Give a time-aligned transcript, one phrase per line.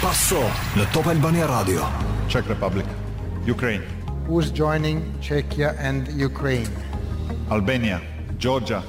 [0.00, 0.40] Passo,
[0.76, 1.86] la Top Albania Radio.
[2.26, 2.86] Czech Republic,
[3.50, 3.82] Ukraine.
[4.28, 6.70] Who's joining Czechia and Ukraine?
[7.50, 8.00] Albania,
[8.38, 8.82] Georgia.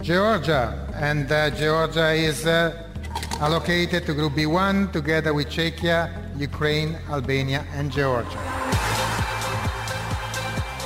[0.00, 2.70] Georgia, and uh, Georgia is uh,
[3.42, 6.08] allocated to Group B1 together with Czechia,
[6.40, 8.38] Ukraine, Albania and Georgia.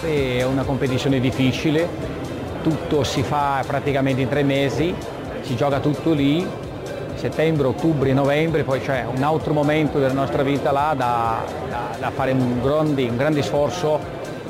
[0.02, 1.88] È una competizione difficile,
[2.64, 4.92] tutto si fa praticamente in tre mesi,
[5.42, 6.45] si gioca tutto lì,
[7.19, 12.11] settembre, ottobre, novembre, poi c'è un altro momento della nostra vita là da, da, da
[12.11, 14.01] fare un grande, un grande sforzo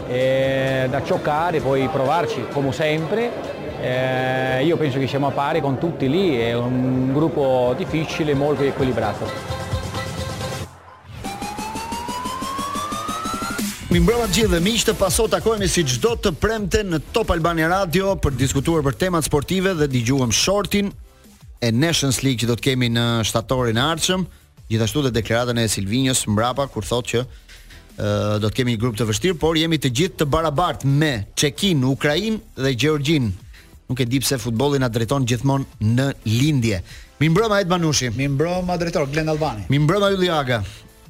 [0.06, 3.56] eh, da giocare, poi provarci come sempre.
[3.80, 8.62] Eh, io penso che siamo a pari con tutti lì, è un gruppo difficile, molto
[8.62, 9.56] equilibrato.
[13.89, 18.19] Mi mbrëma gjithë dhe miqtë, paso takojmë si çdo të premten në Top Albania Radio
[18.20, 20.91] për diskutuar për temat sportive dhe dëgjuam shortin
[21.59, 24.25] e Nations League që do të kemi në shtatorin e ardhshëm,
[24.71, 28.98] gjithashtu dhe deklarata e Silvinios mbrapa kur thotë që uh, do të kemi një grup
[29.00, 33.31] të vështirë, por jemi të gjithë të barabartë me Çekin, Ukrainë dhe Gjeorgjin.
[33.89, 36.83] Nuk e di pse futbolli na drejton gjithmonë në lindje.
[37.23, 39.65] Mi mbroma Ed Manushi, Mi mbroma drejtor Glend Albani.
[39.72, 40.61] Mi mbroma Ylli Aga.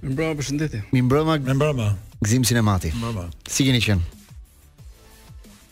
[0.01, 0.85] Mi mbroma përshëndetje.
[0.95, 1.37] Mi mbroma.
[1.43, 1.91] Mi mbroma.
[2.23, 2.95] Gzim Sinemati.
[2.95, 3.27] Mbroma.
[3.51, 4.18] Si jeni qenë?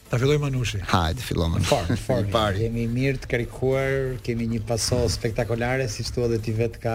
[0.09, 0.79] Ta filloj Manushi.
[0.89, 1.69] Hajde, fillo Manushi.
[1.75, 2.61] Fort, fort pari.
[2.63, 6.93] Kemi mirë të karikuar, kemi një paso spektakolare, siç thua dhe ti vet ka.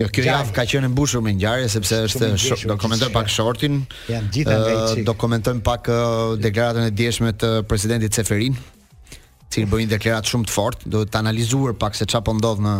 [0.00, 3.82] Jo, kjo javë ka qenë mbushur me ngjarje sepse është do komentoj pak shortin.
[4.08, 5.08] Jan gjithë ndaj çik.
[5.08, 5.90] Do pak
[6.46, 11.04] deklaratën e dëshme të presidentit Ceferin, i cili bën një deklaratë shumë të fortë, do
[11.04, 12.74] të analizuar pak se çfarë po ndodh në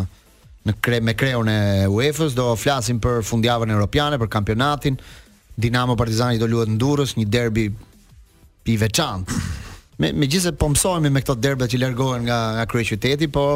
[0.66, 4.96] në kre me kreun e UEFA-s, do flasim për fundjavën europiane, për kampionatin.
[5.56, 7.68] Dinamo Partizani do luhet në Durrës, një derbi
[8.68, 9.44] i veçantë.
[10.02, 13.46] Me me gjithë se po mësohemi me këto derbe që largohen nga nga kryeqyteti, po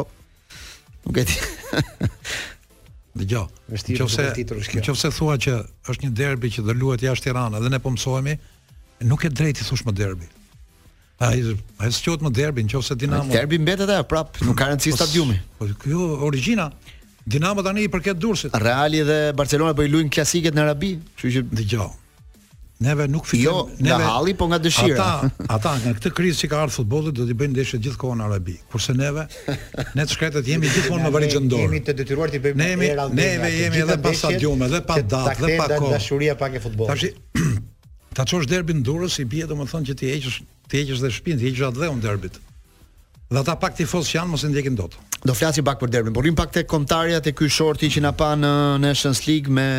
[1.05, 1.35] nuk e di.
[3.21, 3.47] Dëgjoj.
[3.73, 3.95] Nëse
[4.81, 5.57] nëse thua që
[5.91, 8.37] është një derbi që do luhet jashtë Tiranës dhe ne po mësohemi,
[9.11, 10.29] nuk e drejtë i thosh më derbi.
[11.21, 11.43] Ai
[11.85, 13.27] ai shtohet më derbi nëse Dinamo.
[13.29, 15.37] Në derbi mbetet ajo prap, nuk ka rëndësi po stadiumi.
[15.59, 16.71] Po kjo origjina
[17.21, 18.55] Dinamo tani i përket Durrësit.
[18.57, 21.91] Reali dhe Barcelona po i luajnë klasiket në Arabi, kështu që dëgjoj.
[22.81, 24.97] Neve nuk fitojmë jo, neve, nga halli, po nga dëshira.
[24.97, 28.25] Ata, ata nga këtë krizë që ka ardhur futbolli do t'i bëjnë ndeshje gjithkohon në
[28.25, 28.55] Arabi.
[28.73, 31.67] Kurse neve, ne të shkretët jemi gjithmonë me valixhën dorë.
[31.67, 34.95] Jemi të detyruar të bëjmë neve, era ne Neve jemi edhe pa stadiume, edhe pa
[35.13, 35.91] datë, edhe pa kohë.
[35.93, 36.89] Dashuria pak e futbollit.
[36.89, 37.51] Tash
[38.17, 40.39] ta çosh derbin Durrës i bie domethënë që ti heqësh,
[40.73, 42.39] ti heqësh dhe shpinë, ti heqësh atë dhe un derbit.
[43.31, 44.97] Dhe ata pak tifoz që janë mos e ndjekin dot.
[45.21, 48.11] Do flasim pak për derbin, por rim pak tek kontarja te ky shorti që na
[48.17, 48.51] pa në
[48.89, 49.69] Nations League me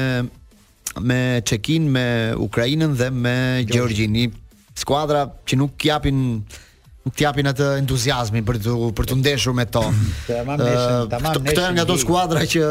[1.00, 4.32] me Çekin, me Ukrainën dhe me Gjorgjin.
[4.74, 6.16] Skuadra që nuk japin
[7.02, 9.82] nuk japin atë entuziazmi për të për të ndeshur me to.
[10.28, 11.70] Tamam neshën, tamam neshën.
[11.74, 12.64] nga ato skuadra që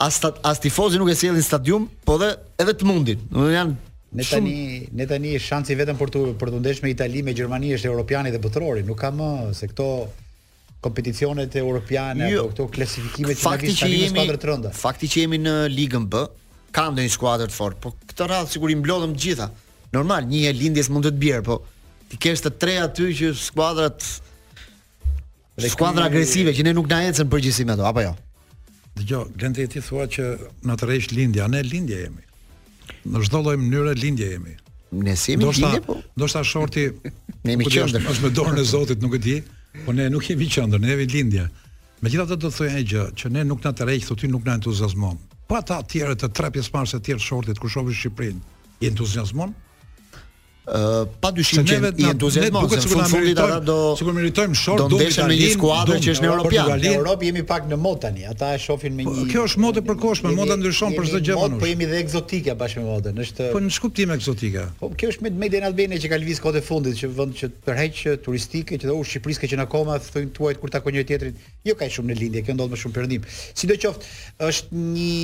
[0.00, 3.28] as as tifozi nuk e sjellin stadium, po dhe edhe të mundin.
[3.30, 3.76] Do të janë
[4.12, 7.74] Ne tani, ne tani shansi vetëm për të për të ndeshur me Itali, me Gjermani
[7.76, 9.88] është europiani dhe botërori, nuk ka më se këto
[10.80, 14.72] kompeticionet europiane jo, apo këto klasifikime që na vijnë në skuadrat rënda.
[14.72, 16.24] Fakti që jemi në Ligën B,
[16.74, 19.46] kam ndonjë skuadër të fortë, po këtë radhë sigurisht i mblodhëm të gjitha.
[19.94, 21.58] Normal, një e lindjes mund të të bjerë, po
[22.10, 24.06] ti ke të tre aty që skuadrat
[25.58, 28.12] Dhe skuadra agresive që ne nuk na ecën përgjithësi me ato, apo jo?
[29.00, 30.26] Dgjoj, Glendi ti thua që
[30.68, 32.22] natyrisht lindja, ne lindje jemi.
[33.10, 34.54] Në çdo lloj mënyre lindje jemi.
[35.02, 35.96] Ne si jemi lindje po.
[36.14, 36.84] Ndoshta shorti
[37.44, 38.06] ne jemi qendër.
[38.14, 39.34] Është me dorën e Zotit, nuk e di,
[39.82, 41.48] po ne nuk jemi qendër, ne jemi lindje.
[42.06, 44.54] Megjithatë do të thojë një gjë, që ne nuk na tërheq thotë ti nuk na
[44.60, 45.18] entuziazmon
[45.48, 48.38] pa ta tjere të tre pjesmarës e tjere shortit, ku shofi Shqiprin,
[48.80, 49.54] i entuziasmon,
[51.22, 54.98] pa dyshim që i entuziazëm duke sigurisht në fundit ata do sigurisht meritojmë short do
[54.98, 58.02] të ndeshë me një skuadër që është në Europë në Europë jemi pak në mod
[58.02, 61.20] tani ata e shohin me po, një kjo është modë përkohshme moda ndryshon për çdo
[61.24, 64.92] gjë po po jemi dhe egzotike bashkë me modën është po në shkuptim egzotike po
[64.96, 67.48] kjo është me Made in Albania që ka lëviz kohë të fundit që vend që
[67.68, 71.36] tërheq turistike që u Shqipërisë që na akoma thonë tuaj kur takon një tjetrin
[71.68, 74.10] jo kaq shumë në lindje kjo ndodh më shumë perëndim sidoqoftë
[74.48, 75.20] është një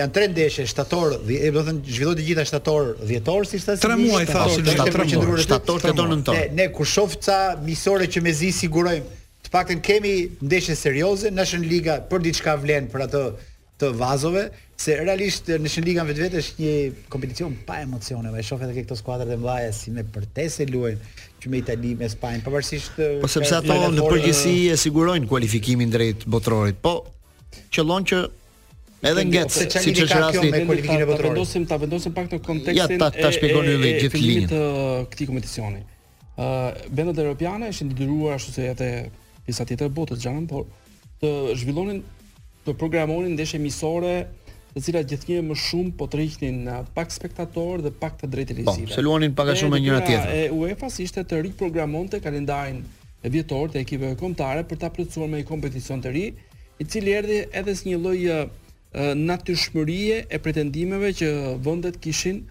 [0.00, 4.24] janë tre ndeshje shtator do të thënë zhvillohet gjithë shtator dhjetor si thashë tre muaj
[4.30, 6.40] thashë kemi qëndruar shtator të tonë nëntor.
[6.56, 9.18] Ne ku shoh ca që mezi sigurojmë,
[9.48, 10.12] të kemi
[10.42, 13.22] ndeshje serioze, National Liga për diçka vlen për atë
[13.78, 14.48] të vazove,
[14.78, 16.72] se realisht në Shën Liga vetë vetë është një
[17.10, 20.66] kompeticion pa emocione, ma e shofet e ke këto skuadrët e mbaje si me përtese
[20.66, 21.12] luajnë,
[21.42, 22.98] që me Itali, me Spajnë, përvërsisht...
[23.22, 26.96] Po sepse ato në përgjësi e sigurojnë kualifikimin drejt botërorit, po
[27.74, 28.22] qëllon që,
[29.06, 32.96] edhe ngec si që ka kjo me kualifikimin e vendosim ta vendosim pak në kontekstin
[32.96, 34.62] e ta shpjegon ylli gjithë linjën të
[35.12, 35.84] këtij kompeticioni.
[36.38, 36.46] ë
[36.90, 38.88] Vendet europiane ishin detyruar ashtu se edhe
[39.46, 40.66] pjesa tjetër e të xhanë, por
[41.22, 41.30] të
[41.62, 42.02] zhvillonin
[42.66, 44.26] të programonin ndeshje miqësore
[44.74, 46.56] të cilat gjithnjë më shumë po tërhiqnin
[46.94, 48.86] pak spektatorë dhe pak të drejtë lirike.
[48.86, 50.30] Po, se luanin pak a shumë me njëra pra, tjetrën.
[50.30, 52.82] E UEFA ishte të riprogramonte kalendarin
[53.22, 56.26] e vjetor të ekipeve kombëtare për ta plotësuar me një kompeticion të ri,
[56.78, 58.18] i cili erdhi edhe si një lloj
[59.16, 61.28] natyrshmërie e pretendimeve që
[61.64, 62.42] vendet kishin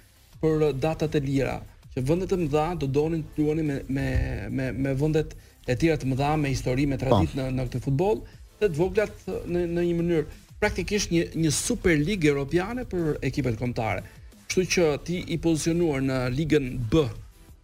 [0.42, 1.58] për datat e lira,
[1.96, 4.08] që vendet e mëdha do donin të luanin me me
[4.54, 5.34] me me vendet
[5.68, 7.40] e tjera të mëdha me histori me traditë po.
[7.40, 8.22] në në këtë futboll,
[8.60, 9.14] të voglat
[9.50, 10.26] në në një mënyrë
[10.62, 14.04] praktikisht një një superligë europiane për ekipet kombëtare.
[14.48, 17.08] Kështu që ti i pozicionuar në ligën B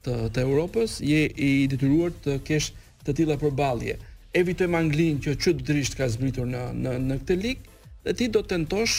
[0.03, 2.73] të të Europës, je i detyruar të kesh
[3.05, 3.95] të tilla përballje.
[4.33, 7.72] Evitojmë Anglinë që çu drisht ka zbritur në në në këtë ligë
[8.03, 8.95] dhe ti do të tentosh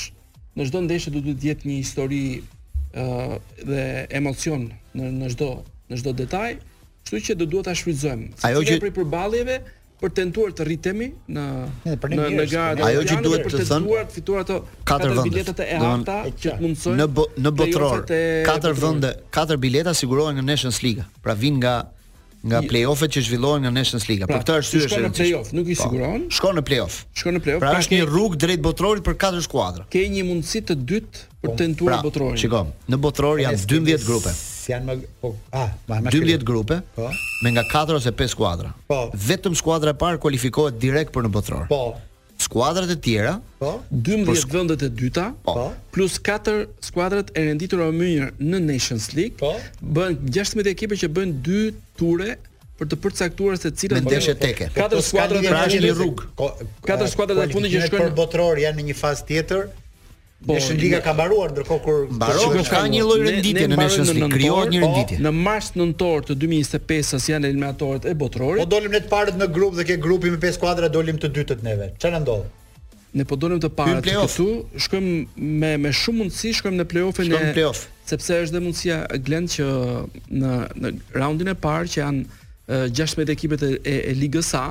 [0.56, 2.42] në çdo ndeshje do të diet një histori ë
[3.00, 3.36] uh,
[3.66, 3.84] dhe
[4.16, 5.48] emocion në në çdo
[5.90, 6.52] në çdo detaj,
[7.04, 8.28] kështu që do duhet ta shfrytëzojmë.
[8.48, 9.56] Ajo që për përballjeve
[10.00, 11.44] për tentuar të rritemi në
[11.84, 15.54] në në, në gara ajo që duhet të thënë për të fituar ato katër bileta
[15.58, 18.06] të e harta që të mundsojnë në në botror
[18.48, 21.76] katër vende katër bileta sigurohen në Nations League pra vin nga
[22.44, 24.26] nga play-offet që zhvillohen në Nations League.
[24.28, 26.24] Pra, për këtë arsye është në play-off, nuk i po, siguron.
[26.28, 26.98] Pa, shkon në play-off.
[27.16, 27.62] Shkon në play-off.
[27.62, 29.86] Pra, pra është një rrugë drejt botrorit për katër skuadra.
[29.94, 32.40] Ke një mundësi të dytë për po, tentuar pra, botrorin.
[32.42, 34.32] Shikom, në botror janë 12 grupe.
[34.64, 36.82] Janë më po, ah, më 12 grupe.
[36.96, 37.08] Po.
[37.44, 38.74] Me nga 4 ose 5 skuadra.
[38.88, 39.06] Po.
[39.28, 41.68] Vetëm skuadra e parë kualifikohet direkt për në botror.
[41.72, 41.94] Po.
[42.44, 45.68] Skuadrat e tjera, po, 12 vendet e dyta, po, po.
[45.94, 51.08] plus 4 skuadrat e renditura më mirë në Nations League, po, bën 16 ekipe që
[51.14, 51.38] bëjnë
[51.98, 52.34] ture
[52.80, 54.66] për të përcaktuar se cilat janë ndeshje teke.
[54.74, 56.28] Katër skuadra të rrugë.
[56.34, 59.66] Katër skuadra të, skuadrat të fundit që shkojnë për botror janë në një fazë tjetër.
[60.44, 64.28] Po, Nation Liga ka mbaruar ndërkohë kur mbaron ka një lloj renditje në Nations League,
[64.34, 65.20] krijohet një po, renditje.
[65.24, 68.60] Në mars nëntor të 2025 sas janë eliminatorët e botrorit.
[68.60, 71.30] Po dolim ne të parët në grup dhe ke grupi me pesë skuadra dolim të
[71.38, 71.92] dytët neve.
[72.02, 72.44] Çfarë ndodh?
[73.14, 74.46] ne po donim të para këtu,
[74.86, 75.18] shkojmë
[75.62, 77.70] me me shumë mundësi, shkojmë në play-offin e play
[78.08, 78.96] sepse është dhe mundësia
[79.26, 79.66] Glend që
[80.40, 82.24] në në raundin e parë që janë
[82.98, 84.64] 16 ekipet e, e, e Ligës A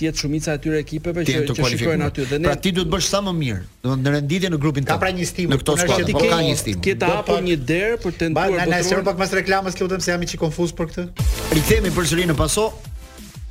[0.00, 2.94] tjetë shumica e atyre ekipeve që që shikojnë aty dhe ne pra ti duhet të
[2.96, 4.92] bësh sa më mirë do në renditje në grupin të.
[4.94, 5.54] ka pra një stimë.
[5.54, 6.82] në këto skuadër po ka një stimë.
[6.86, 10.00] Këtë të një derë për të tentuar botën ba na sër pak pas reklamës lutem
[10.00, 11.28] se jam i konfuz për këtë
[11.58, 12.70] rikthehemi përsëri në paso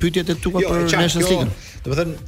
[0.02, 1.70] pyetjet e tua jo, për nation sikun jo.
[1.86, 2.18] do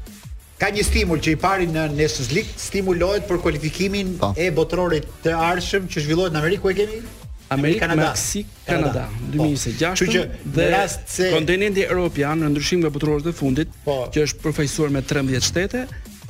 [0.62, 4.29] ka një stimul që i pari në Nations League, stimulohet për kualifikimin pa.
[4.29, 4.38] Po.
[4.38, 7.00] e botërorit të arshëm që zhvillohet në Amerikë, ku e kemi?
[7.53, 9.09] Amerikë, Meksikë, Kanada, Kanada.
[9.11, 9.50] Kanada.
[9.56, 9.99] 2016.
[9.99, 10.06] Që
[10.62, 14.05] që rast se kontinenti europian në ndryshim me botrorët e fundit, po.
[14.14, 15.82] që është përfaqësuar me 13 shtete,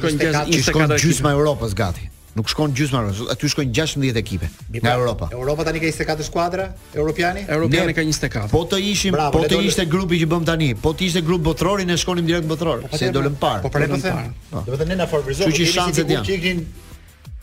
[0.69, 2.09] shkon gjysma e Europës gati.
[2.33, 4.47] Nuk shkon gjysma rrugës, aty shkojnë 16 ekipe
[4.79, 5.27] nga Europa.
[5.35, 6.63] Europa tani ka 24 skuadra,
[6.97, 7.43] Europiani?
[7.45, 8.47] Europiani ne, ka 24.
[8.49, 9.91] Po të ishim, Bravo, po të ishte dole...
[9.93, 13.01] grupi që bëm tani, po të ishte grup botrorin e shkonim direkt botror, po, po,
[13.01, 13.61] se dolem parë.
[13.67, 14.33] Po, po them.
[14.49, 14.63] Po.
[14.65, 15.53] Do të thënë ne na favorizojmë.
[15.53, 16.57] Kjo që shanset janë.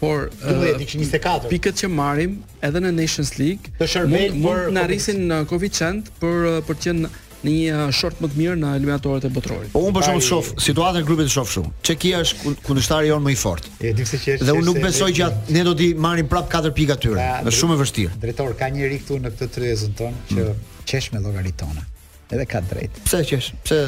[0.00, 3.68] Por uh, pikët që marrim edhe në Nations League,
[4.08, 7.10] mund të na rrisin koeficient uh, për uh, për të qenë
[7.44, 9.72] në një uh, short më të mirë në eliminatorët e botrorit.
[9.72, 11.72] Po unë për shkak të shoh situatën e grupit të shoh shumë.
[11.86, 13.72] Çekia është kundërtari jon më i fortë.
[13.90, 14.46] E di pse që është.
[14.50, 17.14] Dhe unë nuk besoj që ne do të marrim prap 4 pika aty.
[17.16, 18.20] Pra, është shumë e vështirë.
[18.26, 20.70] Drejtori ka një këtu në këtë trezën ton që mm.
[20.92, 21.86] qesh me llogarit tonë.
[22.30, 23.00] Edhe ka drejt.
[23.08, 23.52] Pse qesh?
[23.66, 23.80] Pse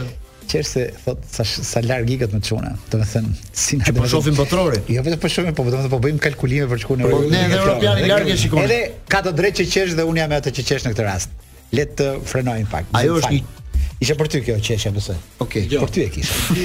[0.51, 2.73] qesh se thot sa sa larg ikët me çuna.
[2.91, 4.81] Do të thënë si ne po shohim botrorin.
[4.91, 7.61] Jo vetëm po shohim, po do të po bëjmë kalkulime për çkuën Po Ne në
[7.61, 8.67] Evropianin larg e shikojmë.
[8.67, 11.39] Edhe ka të drejtë që qesh dhe unë jam atë që qesh në këtë rast
[11.73, 12.91] le të frenojmë pak.
[12.99, 13.61] Ajo është Ishte
[14.03, 15.15] Isha për ty kjo që është mëse.
[15.45, 16.57] Okej, okay, për ty e kisha.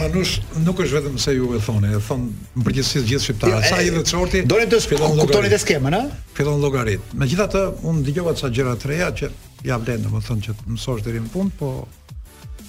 [0.00, 0.32] Ma nush
[0.64, 3.62] nuk është vetëm se ju e thoni, e thonë në përgjithësi të gjithë shqiptarët.
[3.62, 6.00] Jo, Sa i dhe Donin shorti, do të fillon llogaritë të skemën, a?
[6.34, 7.14] Fillon llogarit.
[7.22, 9.30] Megjithatë, un dëgjova ca gjëra të reja që
[9.70, 11.70] ja vlen domethënë që të mësosh deri në fund, po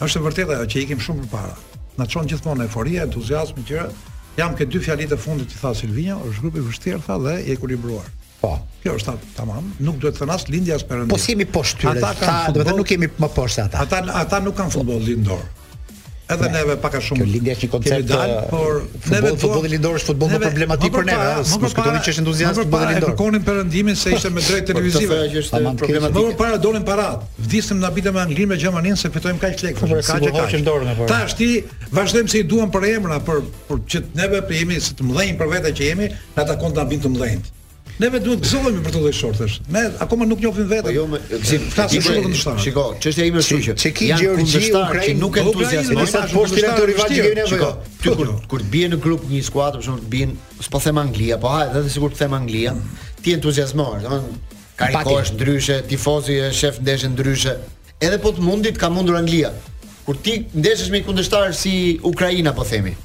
[0.05, 1.57] është e vërtetë ajo që i kem shumë përpara.
[1.97, 3.89] Na çon gjithmonë euforia, entuziazmi, gjëra.
[4.37, 7.39] Jam ke dy fjalitë të fundit i tha Silvina, është grupi i vështirë tha dhe
[7.49, 8.05] i ekuilibruar.
[8.41, 8.55] Po.
[8.81, 11.13] Kjo është tamam, nuk duhet të thënë as lindja as perëndimi.
[11.13, 11.99] Po si jemi poshtë tyre?
[12.01, 13.83] Ata kanë, do të nuk kemi më poshtë ata.
[13.85, 15.43] Ata ata nuk kanë futboll lindor.
[16.31, 16.51] Edhe ne, po.
[16.55, 17.21] neve pak a shumë.
[17.21, 18.09] Kjo lindja është një koncept.
[18.09, 21.61] Dal, uh, por futbol, neve po- futbolli lindor është futboll më problematik për ne, ëh.
[21.65, 23.11] Mos kujtoni që është entuziast futbolli lindor.
[23.11, 25.19] Ne kërkonin perëndimin se ishte me drejtë po, televizive.
[25.33, 26.33] Kjo është problematik.
[26.41, 27.29] para donin parat.
[27.45, 29.93] Vdisim na bitëm me Anglinë me Gjermaninë se fitojmë kaq lekë.
[30.07, 31.05] Kaq e kaq.
[31.13, 31.51] Tash ti
[31.99, 35.41] vazhdojmë se i duam për emra, për për që neve për jemi se të mdhënjim
[35.43, 37.57] për vetë që jemi, na takon ta bëjmë të mdhënjtë.
[38.01, 39.55] Neve duhet gëzohemi për të lloj shortesh.
[39.73, 40.87] Ne akoma nuk njohim veten.
[40.87, 41.03] Po jo,
[41.45, 42.61] si flasë shumë kundërshtar.
[42.63, 43.75] Shiko, çështja ime është kjo.
[43.83, 46.07] Çeki Gjergji, Ukrainë nuk entuziazmon.
[46.09, 47.43] Sa po shtira të rivalit që kemi ne.
[47.51, 47.67] Shiko,
[48.01, 48.37] ty po, kur jo.
[48.55, 50.33] kur bie në grup një skuadër, për shembull, bien,
[50.65, 52.73] s'po them Anglia, po hajde, edhe sigurt them Anglia,
[53.21, 54.41] ti entuziazmon, domethënë
[54.81, 57.53] Kariko është ndryshe, tifozi është shef ndeshë ndryshe.
[58.01, 59.53] Edhe po të mundit ka mundur Anglia.
[60.09, 61.75] Kur ti ndeshesh me kundërshtar si
[62.09, 62.95] Ukraina, po themi,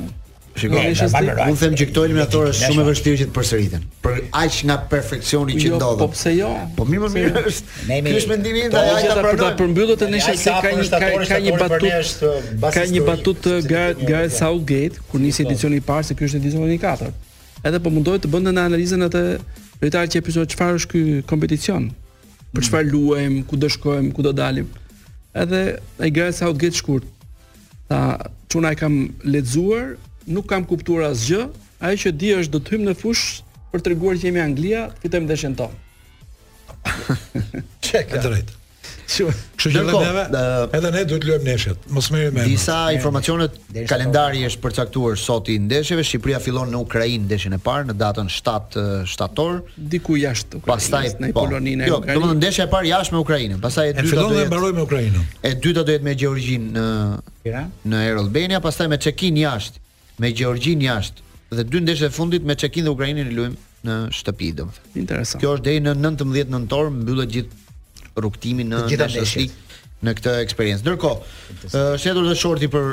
[0.55, 0.93] Shikoj,
[1.35, 3.87] unë them që këto eliminatore është shumë e vështirë që të përsëriten.
[4.05, 6.05] Për aq nga perfeksioni që jo, ndodhet.
[6.05, 6.51] Po pse jo?
[6.77, 7.43] Po mirë më po mirë jo?
[7.51, 7.99] është.
[8.07, 9.49] Ky është mendimi im, po, ai ta pranoj.
[9.49, 15.03] Ta përmbyllë të nisi se ka një ka një batutë ka një batutë Gareth Southgate
[15.11, 15.51] kur nisi po.
[15.57, 17.35] edicioni i parë se ky është edicioni i katërt.
[17.65, 19.25] Edhe po mundoj të në analizën atë
[19.83, 21.03] lojtar që epizod çfarë është ky
[21.35, 21.91] kompeticion.
[22.55, 22.69] Për mm.
[22.71, 24.71] çfarë luajmë, ku do shkojmë, ku do dalim.
[25.35, 25.65] Edhe
[25.99, 27.11] ai Gareth Southgate shkurt.
[27.91, 27.99] Ta
[28.53, 31.41] çuna e kam lexuar nuk kam kuptuar asgjë.
[31.85, 33.25] Ajo që di është do të hymë në fush
[33.73, 35.81] për të treguar që jemi Anglia, fitojmë ndeshën tonë.
[37.85, 38.21] Çeka.
[38.21, 38.61] Është drejtë.
[39.05, 40.23] Kështu që lëmë neve.
[40.79, 41.83] Edhe ne duhet të luajmë neshet.
[41.93, 42.45] Mos merret me.
[42.49, 43.51] Disa informacione
[43.91, 46.05] kalendari është përcaktuar sot i ndeshjeve.
[46.09, 48.81] Shqipëria fillon në Ukrainë ndeshjen e parë në datën 7
[49.13, 49.61] shtator.
[49.77, 50.89] Diku jashtë Ukrainës.
[50.89, 51.45] Pastaj në po.
[51.45, 52.17] Poloninë e Ukrainës.
[52.17, 53.57] Jo, domethënë ndeshja e parë jashtë me Ukrainën.
[53.65, 54.19] Pastaj e dytë do të jetë.
[54.19, 55.33] E fillon dhe mbaroj me Ukrainën.
[55.45, 56.87] E dyta do jetë me Gjeorgjinë në
[57.45, 59.84] Tiranë, në Albania, pastaj me Çekin jashtë
[60.21, 61.23] me Gjorgjin jashtë
[61.55, 64.93] dhe dy ndeshje fundit me Çekin dhe Ukrainën i luajmë në shtëpi domethënë.
[65.03, 65.43] Interesant.
[65.43, 69.45] Kjo është deri në 19 nëntor mbyllet gjithë rrugtimi në Shqipëri
[70.05, 70.85] në këtë eksperiencë.
[70.85, 71.35] Ndërkohë,
[71.73, 72.89] ë shëtur të shorti për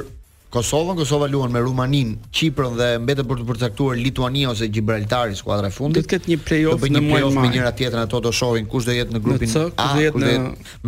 [0.51, 5.69] Kosovën, Kosova luan me Rumanin, Çiprin dhe mbetet për të përcaktuar Lituania ose Gibraltari skuadra
[5.71, 6.03] e fundit.
[6.03, 7.45] Do të ketë një play-off në muaj maj.
[7.47, 10.23] Me njëra tjetrën ato do shohin kush do jetë në grupin A, kush do jetë
[10.25, 10.33] në,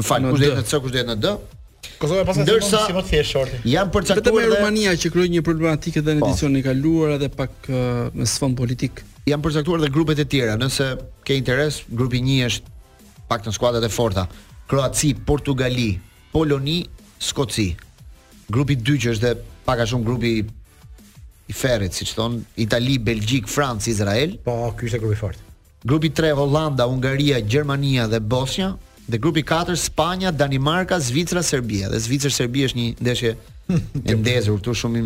[0.01, 1.31] më fal, kush do jetë në C, kush do jetë në D.
[1.99, 3.57] Kosova pas ka si më thjesht shorti.
[3.69, 4.55] Jan përcaktuar vetëm dhe...
[4.55, 6.29] Rumania që kroi një problematikë edhe në po.
[6.31, 7.69] edicionin e kaluar edhe pak
[8.17, 9.03] me sfond politik.
[9.29, 10.89] Jan përcaktuar dhe grupet e tjera, nëse
[11.27, 12.75] ke interes, grupi 1 është
[13.31, 14.25] pak në skuadrat e forta.
[14.71, 15.89] Kroaci, Portugali,
[16.33, 16.81] Poloni,
[17.23, 17.69] Skoci.
[18.51, 19.33] Grupi 2 që është dhe
[19.67, 24.35] pak a shumë grupi i ferrit, siç thon, Itali, Belgjik, Francë, Izrael.
[24.45, 25.51] Po, ky është grupi i fortë.
[25.87, 28.71] Grupi 3 Holanda, Ungaria, Gjermania dhe Bosnia,
[29.05, 31.87] dhe grupi 4 Spanja, Danimarka, Zvicra, Serbia.
[31.91, 33.33] Dhe Zvicra Serbia është një ndeshje
[34.11, 35.03] e ndezur këtu shumë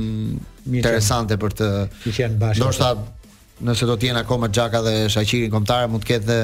[0.77, 1.71] interesante për të
[2.05, 2.93] qenë bashkë.
[3.67, 6.35] nëse do të jenë akoma Xhaka dhe Shaqiri kombëtar, mund të ketë dhe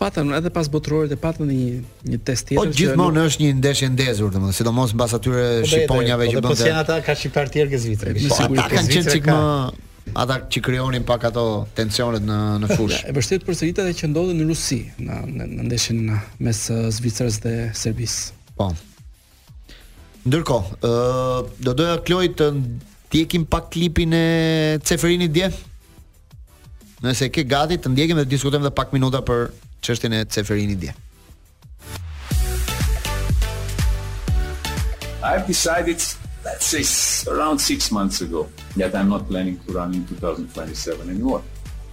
[0.00, 1.64] patën edhe pas botërorit e patën një
[2.10, 2.56] një test tjetër.
[2.56, 3.26] Po gjithmonë nuk...
[3.30, 6.54] është një ndeshje ndezur domethënë, sidomos mbas atyre po, shqiponjave që bënë.
[6.54, 8.14] Po janë ata ka shqiptar tjerë ke Zvicra.
[8.32, 9.38] Po ata kanë qenë çik më
[10.14, 13.02] ata që krijonin pak ato tensionet në në fush.
[13.06, 16.00] e vërtet për seritat që ndodhen në Rusi në në, në ndeshjen
[16.46, 18.34] mes uh, Zvicrës dhe Serbisë.
[18.58, 18.70] Po.
[20.26, 24.26] Ndërkohë, uh, ë do doja Kloj të ndjekim pak klipin e
[24.84, 25.50] Ceferinit dje.
[27.04, 29.48] Nëse ke gati të ndjekim dhe diskutojmë edhe pak minuta për
[29.86, 30.96] çështjen e Ceferinit dje.
[35.22, 36.00] I've decided
[36.44, 41.42] let's say around six months ago that I'm not planning to run in 2027 anymore.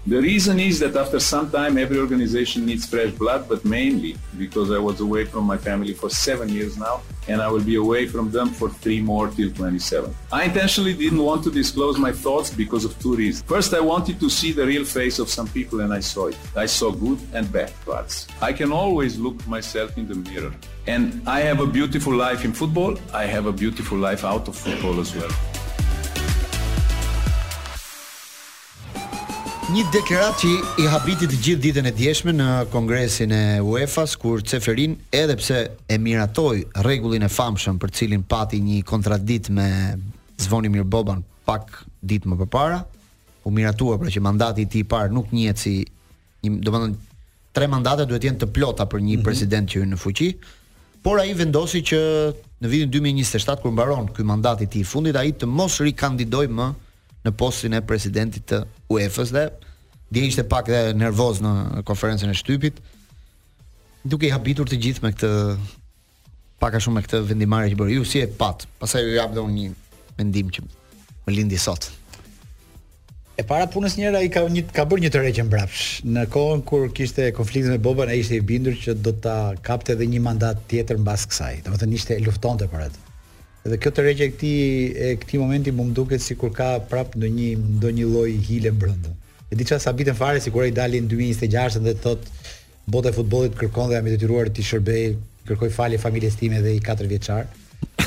[0.08, 4.72] The reason is that after some time, every organization needs fresh blood, but mainly because
[4.72, 8.08] I was away from my family for seven years now, and I will be away
[8.08, 10.16] from them for three more till 27.
[10.32, 13.44] I intentionally didn't want to disclose my thoughts because of two reasons.
[13.50, 16.38] First, I wanted to see the real face of some people, and I saw it.
[16.56, 18.28] I saw good and bad parts.
[18.42, 20.54] I can always look myself in the mirror.
[20.96, 22.98] And I have a beautiful life in football.
[23.14, 25.32] I have a beautiful life out of football as well.
[29.68, 34.94] një deklarat që i habitit gjithë ditën e djeshme në kongresin e UEFA-s kur Ceferin
[35.12, 35.58] edhe pse
[35.92, 39.66] e miratoi rregullin e famshëm për cilin pati një kontradikt me
[40.40, 41.20] Zvonimir Boban
[41.50, 42.80] pak ditë më përpara,
[43.44, 47.68] u miratua pra që mandati i tij i parë nuk njihet si një, domethënë tre
[47.68, 49.28] mandata duhet të jenë të plota për një mm -hmm.
[49.28, 50.30] president që hyn në fuqi,
[51.04, 52.00] por ai vendosi që
[52.64, 56.56] në vitin 2027 kur mbaron ky mandati i tij i fundit ai të mos rikandidojë
[56.60, 56.68] më
[57.26, 58.60] në postin e presidentit të
[58.94, 59.46] UEFA-s dhe
[60.16, 61.56] dhe ishte pak dhe nervoz në
[61.90, 62.78] konferencën e shtypit
[64.08, 65.32] duke i habitur të gjithë me këtë
[66.62, 69.36] pak a shumë me këtë vendimare që bërë ju si e pat, pasaj ju jabë
[69.38, 69.72] dhe unë një
[70.20, 70.64] mendim që
[71.28, 71.90] më lindi sot
[73.38, 76.64] e para punës njëra i ka, një, ka bërë një të reqen brapsh në kohën
[76.70, 79.36] kur kishte konflikt me Boban e ishte i bindur që do të
[79.68, 83.06] kapte dhe një mandat tjetër në basë kësaj dhe më të e lufton të paratë
[83.72, 84.58] Dhe kjo tërheqje e këtij
[85.12, 89.12] e këtij momenti më duket sikur ka prap ndonjë ndonjë lloj hile brenda.
[89.52, 92.24] E di çfarë sa vitën fare sikur ai dalin në 2026 dhe thot
[92.94, 95.08] bota e futbollit kërkon dhe jam i detyruar të shërbej,
[95.50, 97.50] kërkoj falje familjes time dhe i katër vjeçar.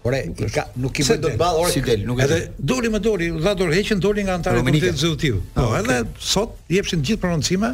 [0.07, 0.21] Ore,
[0.55, 2.37] ka nuk i bëj dot ball, ore si del, nuk e di.
[2.39, 5.41] Edhe doli më doli, dha dorë heqën doli nga antarët e komitetit ekzekutiv.
[5.57, 5.97] Po, ah, edhe
[6.31, 7.73] sot jepshin të gjithë prononcime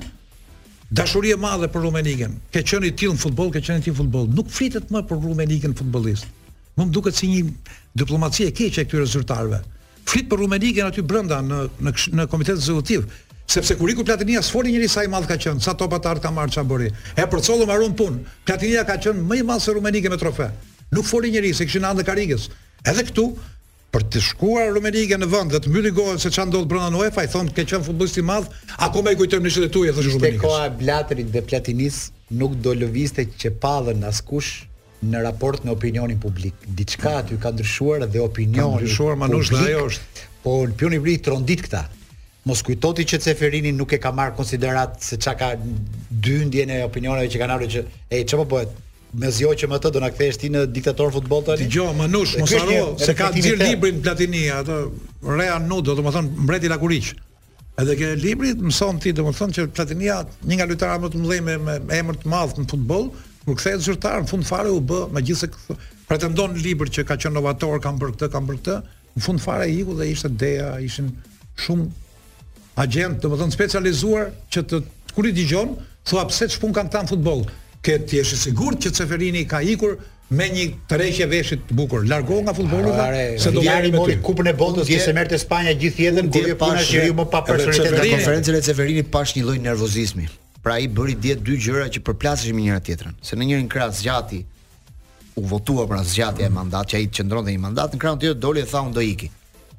[0.94, 2.34] Dashuri e madhe për Rumenikën.
[2.54, 4.28] Ke qenë i till në futboll, ke qenë i till në futboll.
[4.38, 6.28] Nuk flitet më për Rumenikën futbollist.
[6.78, 7.54] Më duket si një
[7.98, 9.64] diplomaci e keqe e këtyre zyrtarëve.
[10.06, 13.08] Flit për Rumenikën aty brenda në në në komitetin ekzekutiv,
[13.50, 16.22] sepse kur iku Platinia sfoli njëri sa i madh ka qenë, sa topa të art
[16.24, 16.92] ka marrë çabori.
[17.18, 18.22] E përcollëm harun pun.
[18.46, 20.52] Platinia ka qenë më i madh se Rumenikën me trofe.
[20.94, 22.52] Nuk foli njëri se kishin anë Karigës.
[22.86, 23.32] Edhe këtu,
[23.96, 27.30] për të shkuar Rumenike në vend dhe të mbyli se çan ndodh brenda UEFA, i
[27.32, 28.48] thon ke qen futbollist i madh,
[28.88, 30.42] akoma i kujtojmë nishet e tuaja thoshë Rumenike.
[30.42, 32.02] Te koha Blatrit dhe Platinis
[32.36, 34.66] nuk do lëviste që padhën askush
[35.06, 36.58] në raport në opinionin publik.
[36.76, 40.28] Diçka aty ka ndryshuar dhe opinioni ka ndryshuar manush dhe ajo është.
[40.44, 41.86] Po pioni i trondit këta.
[42.46, 45.54] Mos kujtoti që Ceferini nuk e ka marrë konsiderat se çka ka
[46.12, 48.76] dy ndjenë e opinioneve që kanë ardhur që e çfarë po bëhet?
[49.20, 51.68] me zjo që më të do na kthesh ti në diktator futboll tani.
[51.70, 54.80] Dgjoj Manush, mos harro se ka xhir librin Platini atë
[55.32, 57.14] Rea Nudo, do të thon mbreti Lakuriç.
[57.82, 61.58] Edhe ke libri mëson ti domethënë që Platinia, një nga lojtarët më të mëdhenj me,
[61.88, 63.10] me emër të madh në futboll,
[63.46, 65.76] kur kthehet zyrtar në fund fare u b, megjithëse
[66.10, 68.78] pretendon libër që ka qenë novator, kanë bërë këtë, kanë bërë këtë,
[69.18, 71.12] në fund fare i iku dhe ishte Dea, ishin
[71.66, 72.48] shumë
[72.86, 74.80] agent, domethënë specializuar që të
[75.16, 75.76] kur i dëgjon,
[76.08, 77.44] thua pse çpun kanë këta në futboll
[77.86, 79.96] këtë ti je i sigurt që Ceferini ka ikur
[80.36, 82.06] me një tërheqje veshit të bukur.
[82.10, 82.94] Largoho nga futbolli
[83.42, 86.50] sa do të marrë me Kupën e botës që se merrte Spanja gjithë jetën, kur
[86.50, 90.26] jep pas shiu më pa personalitet në konferencën e Ceferinit pas një lloj nervozizmi.
[90.66, 93.14] Pra ai bëri diet dy gjëra që përplaseshin me njëra tjetrën.
[93.22, 94.40] Se në njërin krah zgjati
[95.38, 98.70] u votua pra zgjatja e mandatit, ai qëndronte një mandat në krahun tjetër doli e
[98.72, 99.30] tha unë do iki.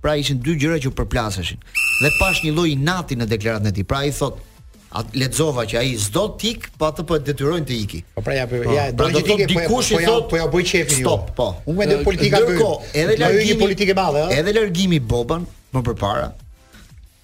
[0.04, 1.58] Pra ishin dy gjëra që përplasheshin.
[2.04, 4.55] Dhe pas një lloj inati në deklaratën e tij, pra ai thotë
[4.94, 8.00] atë lexova që ai s'do tik pa të po detyrojnë të iki.
[8.16, 10.48] Po pra ja po ja do të thotë dikush po ja pra, po po po
[10.54, 11.04] boj çefi ju.
[11.08, 11.48] Stop, po.
[11.66, 12.64] Unë mendoj politika bëj.
[13.02, 14.36] Edhe largimi politike madhe, ëh.
[14.42, 16.28] Edhe largimi Boban më përpara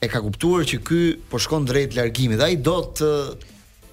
[0.02, 3.10] e ka kuptuar që ky po shkon drejt largimit dhe ai do të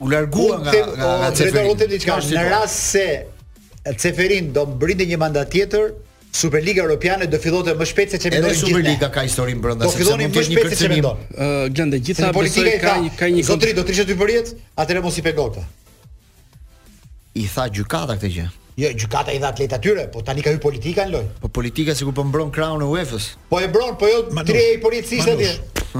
[0.01, 3.08] u largua nga nga nga Në rast se
[3.99, 5.93] Ceferin do mbritë një mandat tjetër,
[6.32, 8.46] Superliga Europiane do fillonte më shpejt se çemi do.
[8.52, 11.15] Edhe Superliga ka historinë brenda po se fillon më shpejt se çemi do.
[11.36, 14.54] Ë gjendë gjithë sa politika ka një ka një Zotri, do të ishte dy përjet,
[14.78, 15.65] atëherë mos i pegota.
[17.34, 18.48] I tha gjykata këtë gjë.
[18.80, 21.32] Jo, gjykata i dha atlet tyre, po tani ka hyr politika në lojë.
[21.44, 23.34] Po politika sikur po mbron Crown UEFA-s.
[23.52, 25.38] Po e mbron, po jo 3 e policisë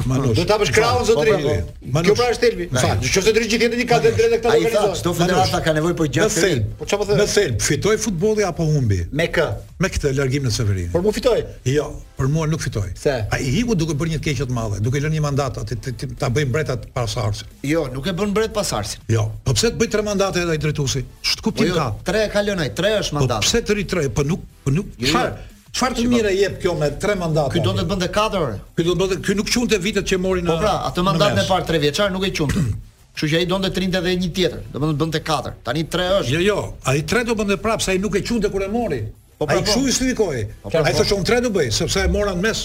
[0.06, 0.36] Manush.
[0.38, 1.32] Do ta bësh krahun po, zotëri.
[1.34, 2.02] Po, po.
[2.06, 2.67] Kjo pra është Elbi.
[2.73, 4.93] Fal, nëse drejt gjithë tjetrin ka drejt drejtë këtë organizator.
[4.93, 6.30] Ai çdo federata ka nevojë për gjatë.
[6.30, 6.67] Në selb.
[6.80, 7.19] Po çfarë thënë?
[7.23, 8.99] Në selb, fitoi futbolli apo humbi?
[9.21, 9.47] Me kë?
[9.82, 10.93] Me këtë largim në Severin.
[10.93, 11.41] Por mu fitoi?
[11.73, 12.86] Jo, për mua nuk fitoi.
[13.02, 13.17] Se?
[13.34, 16.30] Ai iku duke bërë një të keqe të madhe, duke lënë një mandat atë ta
[16.30, 17.49] bëjmë mbretat para Sarsi.
[17.65, 19.02] Jo, nuk e bën mbret pas Sarsi.
[19.10, 19.25] Jo.
[19.47, 21.06] Po pse të bëj tre mandate ai drejtuesi?
[21.25, 21.89] Ç't kuptim jo, ka?
[22.12, 23.41] Tre ka lënë ai, tre është mandat.
[23.41, 24.08] Po pse të ri tre?
[24.13, 24.91] Po nuk, po nuk.
[24.99, 25.13] Jo, jo.
[25.15, 25.49] Çfarë?
[25.75, 27.53] Çfarë të mirë jep kjo me tre mandate?
[27.53, 28.55] Ky do të bënte katër.
[28.77, 30.49] Ky do të bënte, ky nuk qunte vitet që mori në.
[30.55, 32.63] Po pra, atë mandat me parë tre vjeçar nuk e qunte.
[33.19, 35.55] Kështu që ai donte trinte edhe një tjetër, do të bënte, bënte katër.
[35.67, 36.36] Tani tre është.
[36.36, 39.01] Jo, jo, ai tre do bënte prapë sa ai nuk e qunte kur e mori.
[39.39, 39.69] Po pra, ai po.
[39.69, 40.41] kshu i shtrikoi.
[40.63, 41.01] Po pra, ai po.
[41.03, 42.63] thoshte un tre do bëj, sepse e mora në mes.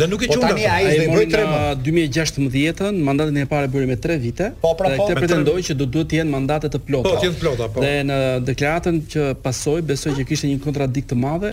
[0.00, 0.40] Dhe nuk e qunte.
[0.40, 4.50] Po tani ai e mori në 2016-ën, mandatin e parë bëri me 3 vite.
[4.62, 7.10] Po pra, dhe këtë pretendoi që do duhet të jenë mandate të plota.
[7.14, 7.84] Po, të jenë plota, po.
[7.84, 11.52] Dhe në deklaratën që pasoi, besoi që kishte një kontradikt të madhe,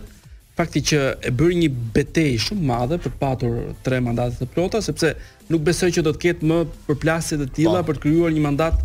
[0.58, 5.12] fakti që e bëri një betejë shumë madhe për patur tre mandate të plota sepse
[5.54, 7.92] nuk besoj që do të ketë më përplasje të tilla po.
[7.92, 8.80] për të krijuar një mandat,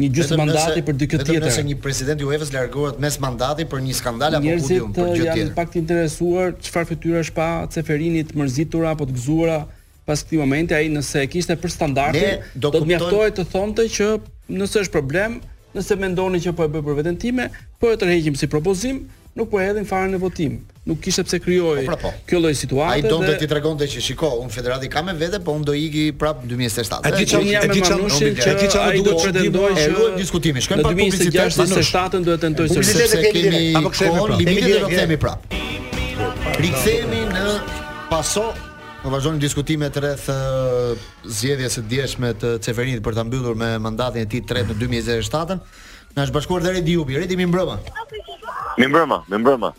[0.00, 1.44] një gjysmë mandati për dy këtë tjetër.
[1.50, 5.10] nëse një president i UEFA-s largohet mes mandati për një skandal apo kujtim për eh,
[5.10, 5.42] gjë tjetër.
[5.44, 9.58] janë pak të interesuar çfarë fytyrash është pa Ceferini të mërzitur apo të gëzuara
[10.08, 13.84] pas këtij momenti, ai nëse e kishte për standarde, do, do të mjaftohej të thonte
[13.96, 14.06] që
[14.56, 15.34] nëse është problem,
[15.76, 19.02] nëse mendoni që po e bëj për veten time, po e tërheqim si propozim,
[19.38, 20.56] nuk po hedhin fare në votim.
[20.88, 22.10] Nuk kishte pse krijoi po pra, po.
[22.28, 22.98] kjo lloj situate.
[22.98, 26.06] Ai donte t'i tregonte që shiko, un federati ka me vete, po un do iki
[26.18, 26.96] prap 2027.
[27.12, 30.64] Ai thonë ja me manushin që ai çfarë duhet të pretendojë që luajmë diskutimin.
[30.64, 33.04] Shkojmë pa publicitet, 2027 shtatën duhet të tentojë sërish.
[33.12, 33.92] Se kemi apo kthehemi
[34.24, 34.30] pra.
[34.48, 35.52] Limitet do të themi prap.
[36.66, 37.58] Rikthehemi në
[38.12, 38.48] paso
[38.98, 40.24] Në vazhdojnë diskutimet rreth
[41.36, 44.74] zjedhjes e djeshme të Ceferinit për të mbyllur me mandatin e ti të tret në
[44.80, 45.54] 2027
[46.16, 47.76] Në është bashkuar dhe Redi Jubi, Redi Mimbrëma
[48.78, 49.72] Mi mbrëma, mi mbrëma.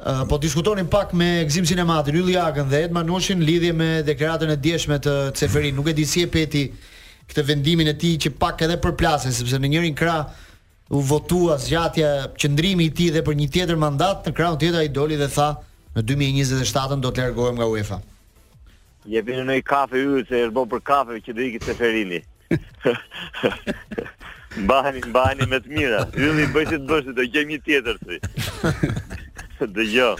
[0.00, 3.06] Uh, po diskutonin pak me Gzim Sinematin, Ylli Agën dhe Edman
[3.38, 5.74] lidhje me deklaratën e djeshme të Ceferin.
[5.74, 6.72] Nuk e di si e peti
[7.28, 10.24] këtë vendimin e tij që pak edhe përplasen sepse në njërin krah
[10.88, 14.88] u votua zgjatja qendrimi i tij dhe për një tjetër mandat në krahun tjetër ai
[14.88, 15.50] doli dhe tha
[15.96, 18.00] në 2027 do të largohem nga UEFA.
[19.04, 22.24] Je vjen në një kafe yll se është bën për kafe që do ikë Ceferini.
[24.60, 26.02] mbani, mbani me të mira.
[26.18, 28.16] Ylli bëj si të bësh, do gjej një tjetër ti.
[29.78, 30.16] Dëgjoj.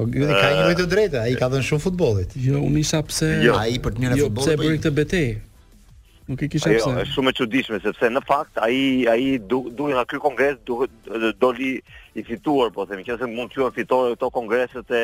[0.00, 2.30] Po gjithë ka një eh, të drejtë, ai ka dhënë shumë futbollit.
[2.42, 3.52] Jo, unë isha pse jo.
[3.60, 4.46] ai për të mirë jo, futbollit.
[4.46, 5.34] Jo, pse po bëri këtë betejë?
[6.24, 6.90] Nuk e kisha pse.
[7.04, 8.78] Është shumë e çuditshme sepse në fakt ai
[9.14, 10.92] ai duhet nga ky kongres duhet
[11.38, 11.72] doli
[12.16, 14.98] i fituar, po themi, qëse mund të quajmë fitore këto kongreset e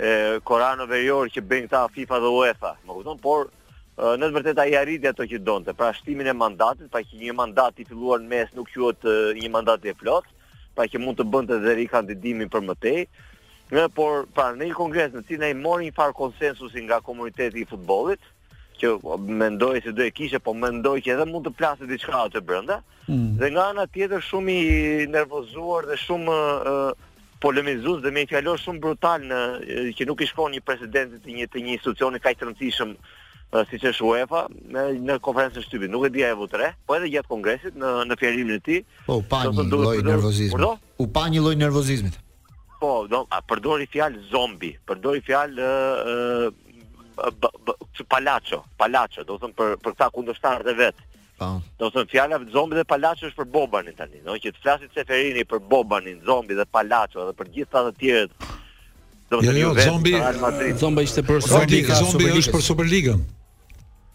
[0.00, 0.10] e
[0.48, 2.70] Koranë Jor që bëjnë ta FIFA dhe UEFA.
[2.88, 3.40] Më kupton, por
[4.00, 7.34] në të vërtetë ai arriti ato që donte, pra shtimin e mandatit, pra që një
[7.36, 9.04] mandat i filluar në mes nuk quhet
[9.40, 10.24] një mandat i plot,
[10.74, 13.02] pra që mund të bënte edhe ri kandidimin për më tej.
[13.70, 17.60] Ne por pra në një kongres në cilin ai mori një far konsensusi nga komuniteti
[17.62, 18.20] i futbollit,
[18.80, 18.96] që
[19.38, 22.80] mendoi se do e kishte, po mendoi që edhe mund të plasë diçka atë brenda.
[23.06, 23.36] Mm.
[23.38, 26.36] Dhe nga ana tjetër shumë i nervozuar dhe shumë
[26.72, 26.86] uh,
[27.40, 29.40] polemizues dhe më i fjalor shumë brutal në
[29.98, 32.96] që nuk i shkon një presidenti të një të një institucioni kaq të rëndësishëm
[33.50, 37.10] pra siç është UEFA, në në konferencën shtypit nuk e di e votre po edhe
[37.10, 41.06] gjatë kongresit në në fjerimin e tij po, do të duhet të do nervozizëm u
[41.16, 42.18] pa një lloj nervozizmit
[42.80, 45.70] po do a përdori fjalë zombi përdori fjalë
[47.18, 51.02] pa laço palaço palaço do të thon për për këta kundërshtarë vet
[51.42, 51.50] po
[51.82, 54.94] do të thon fjala zombi dhe palaço është për Bobanin tani do që të flasit
[54.94, 58.30] seferini për Bobanin zombi dhe palaço edhe për gjithë këta të tjerë
[59.30, 63.28] do të thonë jo, jo, zombi Real Madrid zombi është për Superligën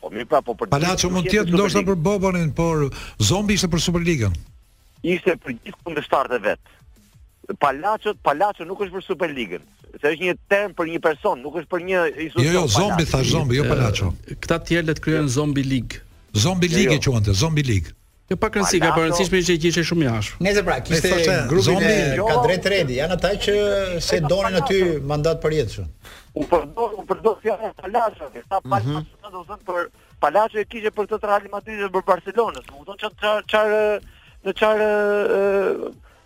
[0.06, 2.84] po mirë pra po për Palaço mund të jetë ndoshta për Bobonin, por
[3.30, 4.36] Zombi ishte për Superligën.
[5.16, 6.74] Ishte për gjithë kundëstarët e vet.
[7.62, 9.64] Palaço, Palaço nuk është për Superligën.
[9.98, 12.48] Se është një term për një person, nuk është për një institucion.
[12.48, 14.12] Jo, jo, Zombi tha Zombi, jo Palaço.
[14.46, 16.04] Këta tjerë let krijojnë Zombi League.
[16.46, 17.06] Zombi jo, League jo.
[17.16, 17.96] quante, Zombi League.
[18.26, 20.42] Jo pak rëndësi ka bërë që ishte shumë i ashpër.
[20.46, 24.58] Nëse pra, kishte grupi i jo, kadrit redi, janë ata që jo, jo, se donin
[24.60, 24.80] aty
[25.12, 25.86] mandat për jetë.
[26.42, 29.06] U përdor, u përdor fjalën e Palashës, sa pak mhm.
[29.06, 29.86] pasionat do zonë për
[30.26, 32.66] Palashë e kishte për të Real Madrid dhe për Barcelonën.
[32.72, 33.78] Nuk do të thotë çfar
[34.48, 34.84] në çfar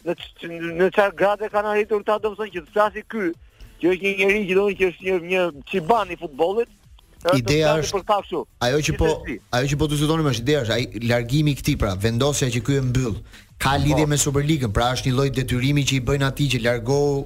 [0.08, 3.28] në në çfar gradë kanë arritur ata domosdoshmë që të flasi ky,
[3.84, 6.72] që është një njerëz që do që është një çiban i futbollit,
[7.36, 8.42] Ideja është për kështu.
[8.64, 9.10] Ajo që po,
[9.54, 12.84] ajo që po diskutoni është ideja, ai largimi i këtij pra, vendosja që ky e
[12.86, 13.18] mbyll.
[13.60, 13.84] Ka po.
[13.84, 17.18] lidhje me Superligën, pra është një lloj detyrimi që i bëjnë atij që largohu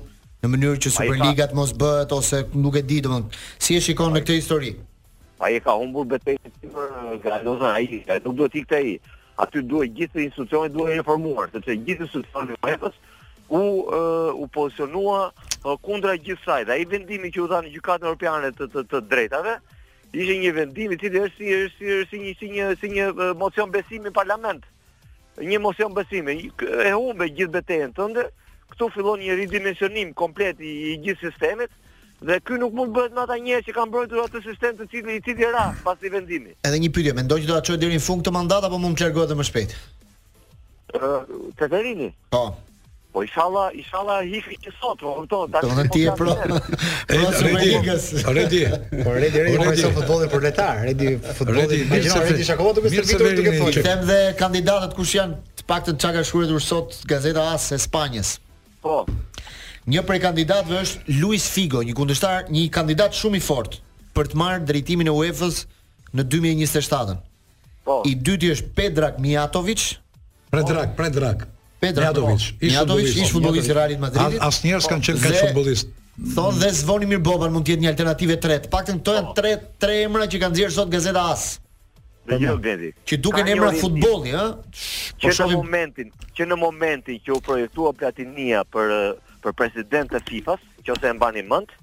[0.44, 3.28] në mënyrë që Superligat mos bëhet ose nuk e di domun.
[3.62, 4.72] Si e shikon në këtë histori?
[5.44, 8.96] Ai ka humbur betejën e tij për uh, Galoza ai, nuk do të ikte ai.
[9.44, 12.98] Aty duhet gjithë institucionet duhet të reformuar, sepse gjithë institucionet e UEFA-s
[13.50, 16.66] u uh, u pozicionua uh, kundra gjithsej.
[16.70, 19.58] Ai vendimi që u dha në gjykatën europiane të të drejtave
[20.14, 23.36] ishte një vendim i cili është si është si, si, një si një si një
[23.42, 24.64] mocion besimi në parlament.
[25.42, 26.36] Një mocion besimi
[26.86, 28.28] e humbe gjithë betejën tënde.
[28.74, 31.70] Ktu fillon një ridimensionim komplet i, i gjithë sistemit
[32.24, 35.18] dhe ky nuk mund bëhet me ata njerëz që kanë mbrojtur atë sistem të cilin
[35.20, 36.54] i cili ra pas i vendimi.
[36.66, 38.96] Edhe një pyetje, mendoj që do ta çojë deri në fund të mandat apo mund
[38.98, 39.76] të çergohet më shpejt?
[40.96, 42.14] Ë, uh, Teferini.
[42.34, 42.44] Po.
[42.48, 42.73] Oh.
[43.14, 45.68] Po inshallah, inshallah hifi që sot, po këto tani.
[45.70, 46.32] Donë ti e pro.
[46.34, 47.68] E Redi.
[48.26, 48.62] Redi.
[49.06, 51.60] Po Redi, Redi, po sa futbollin për letar, Redi futbolli.
[51.60, 53.80] Redi, Redi është akoma duke servitur duke folur.
[53.86, 55.38] Them dhe kandidatët kush janë?
[55.62, 58.32] Të paktën çka ka shkruar sot Gazeta As e Spanjës.
[58.82, 59.04] Po.
[59.86, 63.84] Një prej kandidatëve është Luis Figo, një kundërshtar, një kandidat shumë i fortë
[64.18, 65.68] për të marrë drejtimin e UEFA-s
[66.18, 67.20] në 2027-ën.
[67.86, 68.02] Po.
[68.10, 69.92] I dyti është Pedrag Mijatović.
[70.54, 71.48] Predrag, Predrag.
[71.84, 74.40] Petra Mijatovic, Mijatovic ish futbollist i Realit Madridit.
[74.48, 75.90] Asnjëherë s'kan qenë kaq futbollist.
[76.38, 78.70] Thonë dhe Zvonimir Boban mund të jetë një alternativë tretë.
[78.72, 79.52] Paktën këto janë tre
[79.84, 81.44] tre emra që kanë nxjerrë sot gazeta AS.
[82.30, 82.94] Dhe jo Gedi.
[83.10, 84.46] Që duken emra futbolli, ë?
[85.26, 88.96] Që në po momentin, që në momentin që u projektua Platinia për
[89.44, 91.74] për president të FIFA-s, nëse e mbani mend,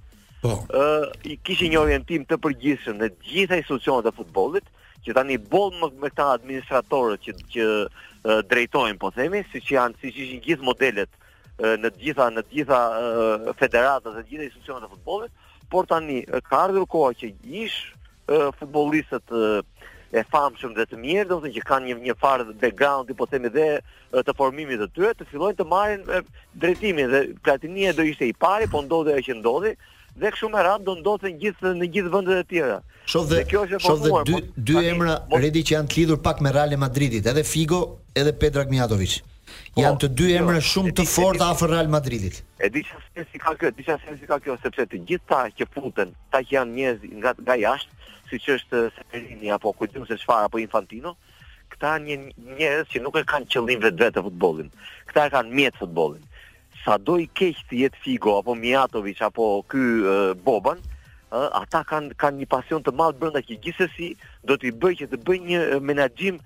[0.41, 0.55] po.
[0.73, 4.71] ë i kishin një orientim të përgjithshëm në të gjitha institucionet e futbollit,
[5.05, 7.67] që tani boll me këta administratorët që që
[8.25, 11.17] drejtojnë, po themi, si që janë, si që ishin gjithë modelet
[11.61, 12.81] në gjitha, në gjitha
[13.61, 15.33] federatët dhe gjitha institucionet e futbolit,
[15.73, 17.33] por tani ka ardhur koha që
[17.65, 17.79] ish
[18.59, 19.35] futbollistët
[20.17, 23.29] e famshëm dhe të mirë, do të thënë që kanë një një farë background, po
[23.31, 23.69] themi dhe
[24.25, 26.05] të formimit të tyre, të fillojnë të marrin
[26.61, 29.77] drejtimin dhe Platinia do ishte i pari, po ndodhi ajo që ndodhi,
[30.21, 32.79] dhe kështu me radhë do ndodhen gjithë në gjithë vendet e tjera.
[33.11, 36.53] Shoh dhe kjo është e Dy dy emra Redi që janë të lidhur pak me
[36.57, 37.81] Real Madridit, edhe Figo,
[38.21, 39.19] edhe Pedrag Mijatovic.
[39.75, 42.43] Po, janë të dy jo, emra shumë të fortë afër Real Madridit.
[42.63, 45.41] E di çfarë si ka kjo, di çfarë si ka kjo sepse të gjithë ta
[45.59, 50.21] që futen, ta që janë njerëz nga nga jashtë, siç është Seferini apo kujtim se
[50.23, 51.17] çfarë apo Infantino
[51.71, 54.71] këta janë njerëz që nuk e kanë qëllim vetë vetë futbollin.
[55.11, 56.25] Këta e kanë mjet futbollin
[56.85, 59.83] sa do i keq të jetë Figo apo Mijatović apo ky
[60.45, 60.81] Boban,
[61.61, 64.15] ata kanë kanë një pasion të madh brenda që gjithsesi
[64.47, 66.41] do t'i bëj që të bëjë një menaxhim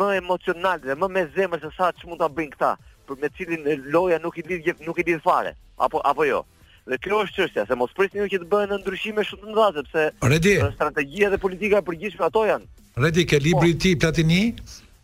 [0.00, 2.72] më emocional dhe më me zemër se sa ç'mund ta bëjnë këta,
[3.08, 3.62] për me cilin
[3.94, 6.42] loja nuk i lidh nuk i lidh fare, apo apo jo.
[6.84, 10.70] Dhe kjo është çështja, se mos prisni që të bëhen ndryshime shumë të mëdha sepse
[10.76, 12.66] strategjia dhe politika e përgjithshme ato janë.
[13.00, 13.44] Redi ke po.
[13.46, 14.42] libri i po, ti Platini?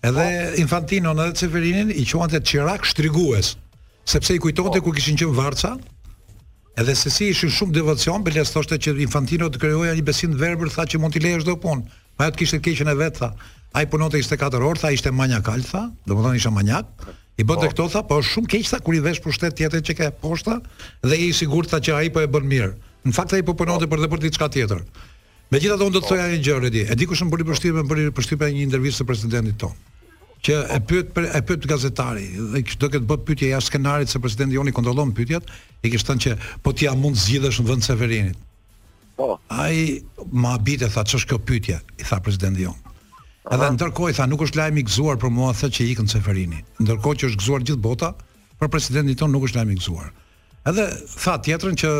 [0.04, 0.60] Edhe po.
[0.60, 3.56] Infantino edhe Ceferinin i quante Çirak shtrigues
[4.04, 4.76] sepse i kujtohet oh.
[4.78, 4.84] Po.
[4.90, 5.74] kur kishin qenë varca
[6.78, 10.34] edhe se si ishin shumë devocion për lesh thoshte që Infantino të krijoja një besim
[10.34, 11.82] të verbër tha që mund t'i lejësh çdo punë.
[12.16, 13.32] pa të kishte keqën e vet tha
[13.74, 16.88] ai punonte 24 orë tha ishte manjakal tha domethënë isha manjak
[17.38, 17.70] i bënte oh.
[17.72, 20.60] këto tha po shumë keq tha kur i vesh pushtet tjetër që ka posta
[21.02, 22.72] dhe i sigurt tha që ai po e bën mirë
[23.04, 23.88] në fakt ai po punonte oh.
[23.90, 23.96] Po.
[23.96, 24.84] për dhe për diçka tjetër
[25.50, 27.88] megjithatë unë do të thoja një gjë redi e di kush më bëri përshtypje më
[27.92, 29.89] bëri përshtypje një intervistë të presidentit tonë
[30.46, 34.20] që e pyet për, e pyet gazetari, dhe do këtë bë pyetje jashtë skenarit se
[34.24, 35.48] presidenti joni kontrollon pyetjet,
[35.84, 38.38] i kishte thënë që po ti mund zgjidhësh në vend Severinit.
[39.20, 39.34] Po.
[39.52, 39.98] Ai
[40.32, 42.78] më bite tha ç'është kjo pyetje, i tha presidenti jon.
[43.52, 46.62] Edhe ndërkohë tha nuk është lajm i gëzuar për mua thotë që ikën Severini.
[46.84, 48.12] Ndërkohë që është gëzuar gjithë bota,
[48.60, 50.10] për presidentin ton nuk është lajm i gëzuar.
[50.72, 50.86] Edhe
[51.24, 51.92] tha tjetrën që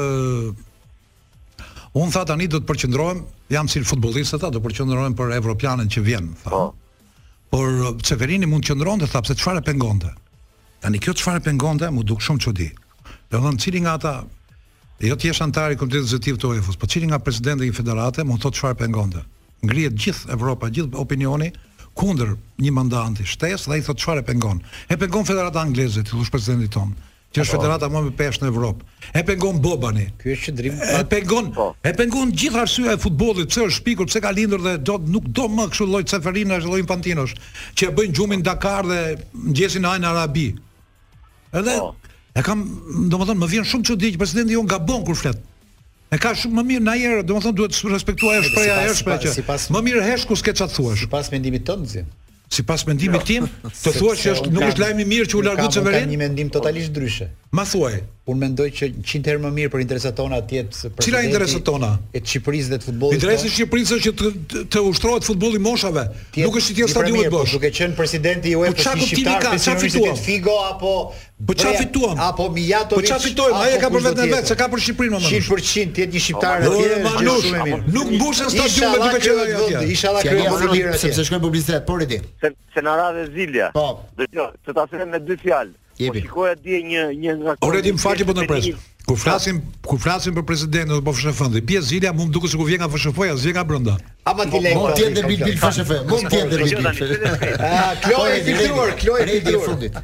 [2.00, 3.22] un tha tani do të përqendrohem,
[3.53, 6.53] jam si futbollist ata, do të përqendrohem për europianin që vjen, tha.
[6.55, 6.68] Po
[7.50, 10.10] por Çeverini uh, mund të qëndronte thap se çfarë pengonte.
[10.80, 12.68] Tani kjo çfarë pengonte mu duk shumë çudi.
[13.30, 14.12] Do të thonë cili nga ata
[15.00, 18.26] jo të jesh antar i Komitetit Ekzekutiv të UEFA-s, po cili nga presidenti i federatës
[18.28, 19.24] mund thotë çfarë pengonte.
[19.66, 21.50] Ngrihet gjithë Evropa, gjithë opinioni
[21.98, 24.62] kundër një mandanti shtesë dhe i thotë çfarë pengon.
[24.88, 28.49] E pengon federata angleze, ti thua presidentit tonë që është federata më e peshë në
[28.51, 28.87] Evropë.
[29.14, 30.09] E pengon Bobani.
[30.19, 30.81] Ky është qendrim.
[30.97, 31.53] E pengon.
[31.55, 31.69] Po.
[31.87, 35.29] E pengon gjithë arsyeja e futbollit, pse është shpikur, pse ka lindur dhe do nuk
[35.38, 37.37] do më kështu lloj Ceferina, as lloj Infantinosh,
[37.79, 39.01] që e bëjnë gjumin Dakar dhe
[39.53, 40.49] ngjesin Ajn Arabi.
[41.55, 41.93] Edhe po.
[42.38, 42.66] e kam,
[43.14, 45.40] domethënë më vjen shumë çudi që presidenti jon gabon kur flet.
[46.11, 46.99] E ka shumë më mirë na
[47.31, 49.35] domethënë duhet të respektuaj shpreha e shpreha.
[49.38, 51.05] Si si më mirë hesh ku s'ke çfarë thuash.
[51.07, 52.11] Sipas mendimit tënd, zin
[52.50, 55.70] sipas mendimit tim, të thuash që është nuk është lajm i mirë që u largu
[55.78, 56.06] Severin?
[56.08, 57.30] Kam një mendim totalisht ndryshe.
[57.50, 57.96] Ma thuaj,
[58.30, 60.90] un mendoj që 100 herë më mirë për interesat tona atje të përshtatshme.
[61.00, 61.88] Për Cila interesat tona?
[62.14, 63.16] E Çiprisë dhe të futbollit.
[63.18, 63.56] Interesi i po.
[63.56, 66.04] Çiprisë është që të, të ushtrohet futbolli moshave.
[66.30, 67.48] Tjet, Nuk është ti është stadiumi po, bosh.
[67.48, 70.20] Po duke qenë presidenti i UEFA-s po, i Çiprisë, çfarë fituam?
[70.28, 70.92] Figo apo
[71.50, 72.22] Po çfarë fituam?
[72.28, 73.10] Apo Mijatovic.
[73.10, 73.60] Po çfarë fitojmë?
[73.64, 75.46] Ai ka për vetën vetë, ka për Çiprinë më shumë.
[75.50, 76.88] 100% ti je një shqiptar atje.
[77.02, 77.84] mirë, shumë i mirë.
[77.98, 79.84] Nuk mbushën stadiumi duke qenë atje.
[79.96, 81.04] Inshallah krijojmë një lirë atje.
[81.08, 82.22] Sepse shkojnë publikitet, por edi.
[82.38, 83.72] Se se na radhë Zilja.
[83.74, 83.88] Po.
[84.22, 85.74] Dëgjoj, se ta thënë me dy fjalë.
[86.04, 86.20] Jepi.
[86.20, 87.68] Po shikoj atje një një nga këto.
[87.68, 88.68] Oretim fati po ndon pres.
[89.10, 91.60] Kur flasim, kur flasim për presidentin do të bëfsh fundi.
[91.70, 93.94] Pjesë zilia mund duket sikur vjen nga FSHF-ja, zgjen nga brenda.
[94.30, 95.90] Ama ti të Mund të jetë bil bil FSHF.
[96.08, 97.60] Mund të jetë bil.
[97.60, 99.98] Ah, Kloe i fituar, Kloe i fituar fundit.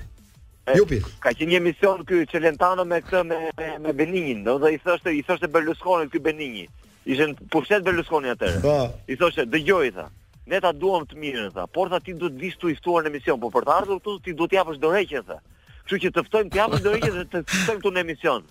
[0.77, 0.99] Jupi.
[1.23, 3.41] Ka qenë një mision ky Çelentano me këtë me
[3.85, 6.67] me Beninin, do të thoshte, i thoshte Berlusconi ky Benini.
[7.07, 8.63] Ishen pushtet Berlusconi atëherë.
[8.67, 8.77] Po.
[9.07, 10.09] I thoshte, dëgjoj tha.
[10.51, 13.13] Ne ta duam të mirën tha, por tha ti duhet të vij i ftuar në
[13.15, 15.39] mision, po për të ardhur këtu ti duhet të japësh dorëqen tha.
[15.87, 18.47] Kështu që të ftojmë ti hapën dorë dhe të ftojmë këtu në emision.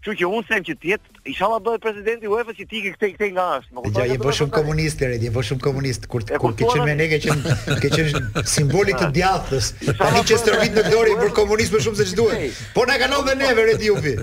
[0.00, 3.10] Kështu që unë them që ti jetë, inshallah bëhet presidenti UEFA si ti ke këtej
[3.18, 3.66] këtej nga as.
[3.68, 6.94] Do të jesh shumë komunist deri, je bën shumë komunist kur kur ke qenë me
[7.02, 9.68] ne ke qenë ke qenë simboli të djathtës.
[10.00, 12.64] Tani që stërvit në dorë i bër komunist më shumë se ç'duhet.
[12.78, 14.14] Po na kanon dhe neve Redi Upi.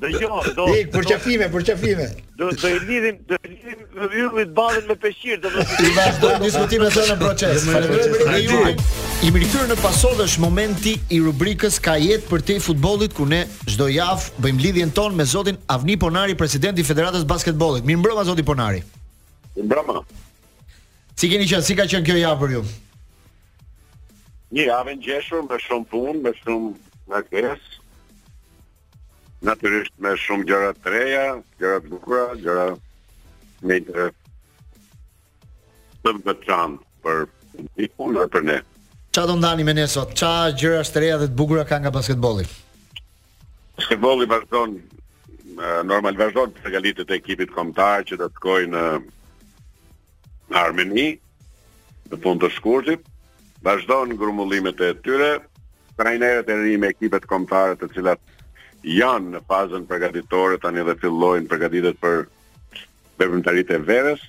[0.00, 0.64] Do jo, do.
[0.80, 2.06] Ik për çafime, për çafime.
[2.40, 6.36] Do do i lidhim, do i lidhim me yllit ballën me peshir, do të vazhdoj
[6.46, 7.66] diskutimin atë në proces.
[9.20, 9.76] I mirëtur në
[10.26, 14.92] është momenti i rubrikës ka jetë për te futbollit ku ne çdo javë bëjmë lidhjen
[14.98, 17.84] ton me zotin Avni Ponari, presidenti i Federatës Basketbollit.
[17.84, 18.80] Mirëmbrëma zoti Ponari.
[19.58, 20.00] Mirëmbrëma.
[21.20, 22.64] Si keni qenë, si ka qenë kjo javë për ju?
[24.56, 26.72] Një javë e ngjeshur me shumë punë, me shumë
[27.20, 27.68] ngjesh
[29.44, 31.20] natyrisht me shumë gjëra të reja,
[31.60, 32.64] gjëra të bukura, gjëra
[33.68, 34.16] me interes
[36.04, 37.22] të veçantë për
[37.64, 38.58] ndihmën dhe për ne.
[39.10, 40.12] Çfarë do ndani me ne sot?
[40.20, 42.46] Çfarë gjëra të reja dhe të bukura ka nga basketbolli?
[43.78, 44.76] Basketbolli vazhdon
[45.88, 48.84] normal vazhdon të galitë të ekipit kombëtar që do të shkojë në
[50.60, 51.08] Armeni
[52.10, 53.02] në fund të shkurtit.
[53.64, 55.32] Vazhdon grumullimet e tyre,
[55.98, 58.28] trajnerët e rinj me ekipet kombëtare të cilat
[58.86, 62.22] janë në fazën përgatitore tani dhe fillojnë përgatitjet për
[63.20, 64.22] veprimtaritë e verës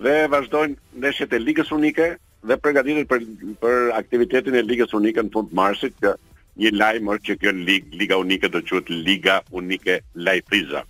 [0.00, 2.10] dhe vazhdojnë ndeshjet e Ligës Unike
[2.46, 3.24] dhe përgatitet për
[3.62, 6.14] për aktivitetin e Ligës Unike në fund marsit që
[6.60, 10.82] një lajm është që kjo lig, Liga Unike do quhet Liga Unike Lajfiza.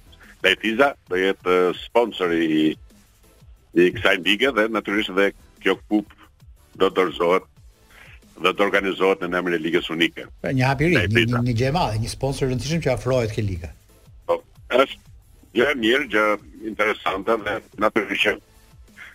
[0.44, 2.76] Lajfiza do jetë sponsor i
[3.78, 5.28] i kësaj lige dhe natyrisht dhe
[5.62, 6.08] kjo kup
[6.80, 7.44] do dorëzohet
[8.44, 10.24] dhe të organizohet në emër e Ligës Unike.
[10.44, 12.92] Pra një hapi i ri, një, një gjë e madhe, një sponsor i rëndësishëm që
[12.94, 13.72] afrohet ke liga.
[14.30, 14.38] Po,
[14.76, 15.10] është
[15.58, 16.26] gjë e mirë, gjë
[16.72, 18.46] interesante dhe natyrisht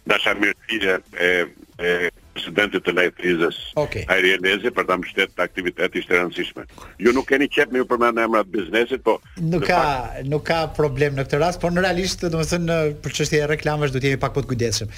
[0.05, 1.33] dasha mirësia e
[1.75, 4.05] e presidentit të Lajfrizës okay.
[4.13, 4.39] Ariel
[4.71, 6.63] për ta mbështetur aktivitetin e së rëndësishme.
[7.03, 10.21] Ju nuk keni qep me përmendja emra të biznesit, po nuk ka pak...
[10.31, 14.19] nuk ka problem në këtë rast, por në realisht domethënë për çështje reklamash duhet jemi
[14.21, 14.93] pak më të kujdesshëm.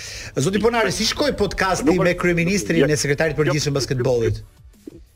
[0.47, 4.43] Zoti Ponari, si shkoi podcasti me kryeministrin dhe sekretarit e përgjithshëm të basketbollit?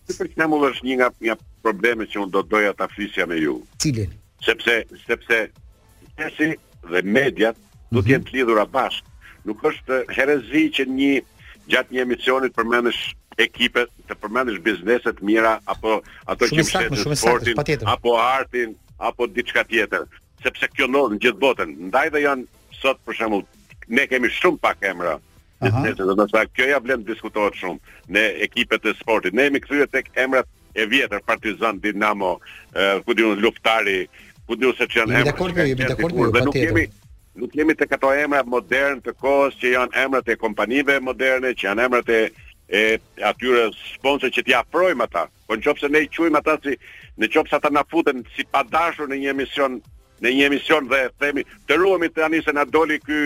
[0.09, 3.37] Sepse kemi më vesh një nga një probleme që unë do doja ta flisja me
[3.41, 3.59] ju.
[3.81, 4.09] Cilin?
[4.45, 5.43] Sepse sepse
[6.17, 6.53] presi
[6.89, 7.57] dhe mediat
[7.93, 9.09] do të jenë të lidhura bashkë
[9.47, 11.11] nuk është herezi që një
[11.71, 13.01] gjatë një emisionit të përmendësh
[13.41, 15.99] ekipe, të përmendësh biznese të mira apo
[16.29, 18.75] ato që në sportin apo artin
[19.09, 20.03] apo diçka tjetër,
[20.43, 21.71] sepse kjo ndodh në gjithë botën.
[21.89, 23.45] Ndaj dhe janë sot për shembull
[23.89, 25.17] ne kemi shumë pak emra.
[25.61, 27.79] do të thotë kjo ja vlen të diskutohet shumë
[28.13, 29.33] në ekipet e sportit.
[29.33, 32.39] Ne jemi kthyer tek emrat e vjetër Partizan, Dinamo,
[32.75, 34.07] eh, ku diun luftari,
[34.47, 35.25] ku diun se çan emra.
[35.31, 36.33] Dakor, jemi dakord me këtë.
[36.39, 36.85] Ne nuk kemi
[37.37, 41.67] nuk jemi të këto emrat modern të kohës që janë emrat e kompanive moderne, që
[41.69, 42.21] janë emrat e,
[42.67, 42.81] e
[43.23, 45.25] atyre sponsor që t'ja afrojmë ata.
[45.47, 46.75] Po në qopë ne i quim ata si,
[47.19, 49.79] në qopë ata na futen si padashur në një emision,
[50.21, 53.19] në një emision dhe themi, të ruemi të se na doli ky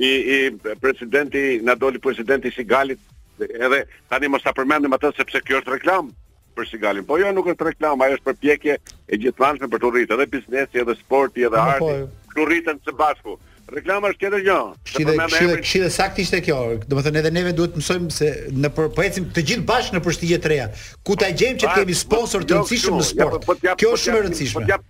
[0.00, 0.36] i, i
[0.80, 3.00] presidenti, na doli presidenti si galit,
[3.40, 6.10] edhe tani mos ta përmendim ata sepse kjo është reklam
[6.56, 7.04] për Sigalin.
[7.06, 8.76] Po jo nuk është reklam, ajo është përpjekje
[9.08, 11.80] e gjithanshme për të rritë edhe biznesi, edhe sporti, edhe po, po, arti.
[11.86, 13.36] po jo këtu rritën së bashku.
[13.70, 14.60] Reklama është këtë gjë.
[14.90, 16.56] Si dhe si saktisht e kjo.
[16.90, 18.30] Domethënë edhe neve duhet të mësojmë se
[18.64, 20.66] në për po ecim të gjithë bashkë në përshtigje të reja.
[21.06, 23.36] Ku ta gjejmë që të kemi sponsor të jo, rëndësishëm jo, në sport?
[23.44, 24.80] Po, po kjo po është shumë e rëndësishme.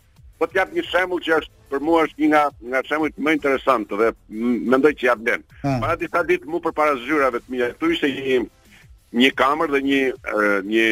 [0.40, 3.90] Po t'jap një shembull që është për mua është një nga nga shembujt më interesant
[4.00, 4.06] dhe
[4.72, 5.42] mendoj që ja vlen.
[5.66, 8.38] Para disa ditë më përpara zyrave të mia, këtu ishte një
[9.20, 10.00] një kamër dhe një
[10.72, 10.86] një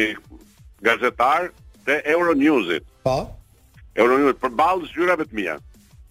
[0.85, 1.49] gazetar
[1.87, 2.85] te Euronews-it.
[3.05, 3.17] Po.
[3.99, 5.55] euronews përballë zyrave të mia.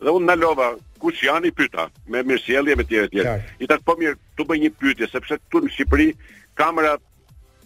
[0.00, 0.66] Dhe unë në lova,
[1.02, 1.84] ku që janë i pyta,
[2.14, 3.32] me mirësjelje me tjere tjere.
[3.58, 6.06] I takë po mirë, tu bëj një pytje, sepse tu në Shqipëri,
[6.60, 6.92] kamera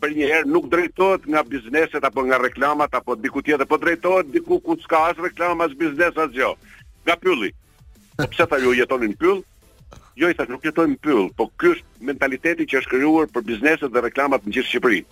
[0.02, 4.32] për një herë nuk drejtohet nga bizneset apo nga reklamat apo diku tjetër, po drejtohet
[4.36, 6.48] diku ku s'ka as reklamat as biznes asë gjë.
[7.06, 7.52] Nga pylli.
[8.16, 9.42] Po pse tha ju jetoni në pyll?
[10.20, 13.44] Jo, i thash, nuk jetoj në pyll, po kështë është mentaliteti që është krijuar për
[13.48, 15.04] bizneset dhe reklamat në gjithë Shqipëri.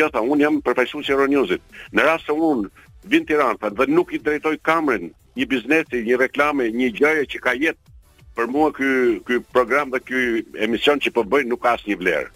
[0.00, 1.62] Jo, ta un jam përfaqësues i Euronewsit.
[1.94, 2.66] Në rast se un
[3.04, 7.94] Tiranë, dhe nuk i drejtoj kamerën një biznesi, një reklame, një gjëje që ka jetë
[8.34, 10.20] për mua ky ky program dhe ky
[10.66, 12.30] emision që po bëjnë nuk ka asnjë vlerë.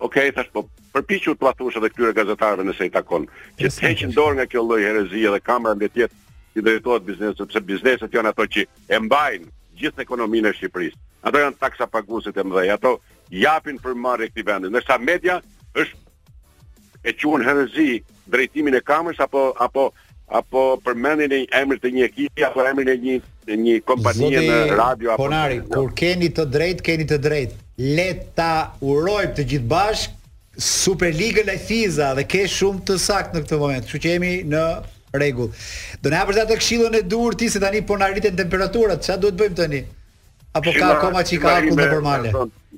[0.00, 0.64] Okej, okay, thash po
[0.94, 3.26] përpiqu të thuash edhe këtyre gazetarëve nëse i takon
[3.60, 6.22] që të heqin dorë nga kjo lloj herezie dhe kamera mbi tjetër
[6.54, 8.64] që drejtohet biznesit, sepse bizneset janë ato që
[8.94, 10.98] e mbajnë gjithë ekonominë e Shqipërisë.
[11.26, 12.92] Ato janë taksa paguesit e mëdhej, ato
[13.34, 15.40] japin për marrje këtij vendi, ndërsa media
[15.74, 16.02] është
[17.10, 17.88] e quajnë herezi
[18.32, 19.88] drejtimin e kamerës apo apo
[20.34, 23.14] apo përmendin e emër të një ekipi apo emrin e një
[23.48, 25.76] në një kompanie në radio apo Ponari, për...
[25.76, 27.58] kur keni të drejtë, keni të drejtë.
[27.98, 28.08] Le
[28.38, 30.20] ta urojmë të gjithë bashk
[30.64, 33.86] Superligën e Fiza dhe ke shumë të saktë në këtë moment.
[33.86, 34.62] Kështu që jemi në
[35.14, 35.50] rregull.
[36.02, 39.02] Do na hapësh atë këshillën e dur ti se tani po na rriten temperaturat.
[39.06, 39.80] Çfarë duhet bëjmë tani?
[40.54, 42.30] Apo ka akoma çika ku në Bermale?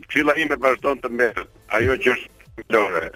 [0.07, 1.53] Këshilla ime vazhdon të mbetet.
[1.79, 3.09] Ajo që është dore,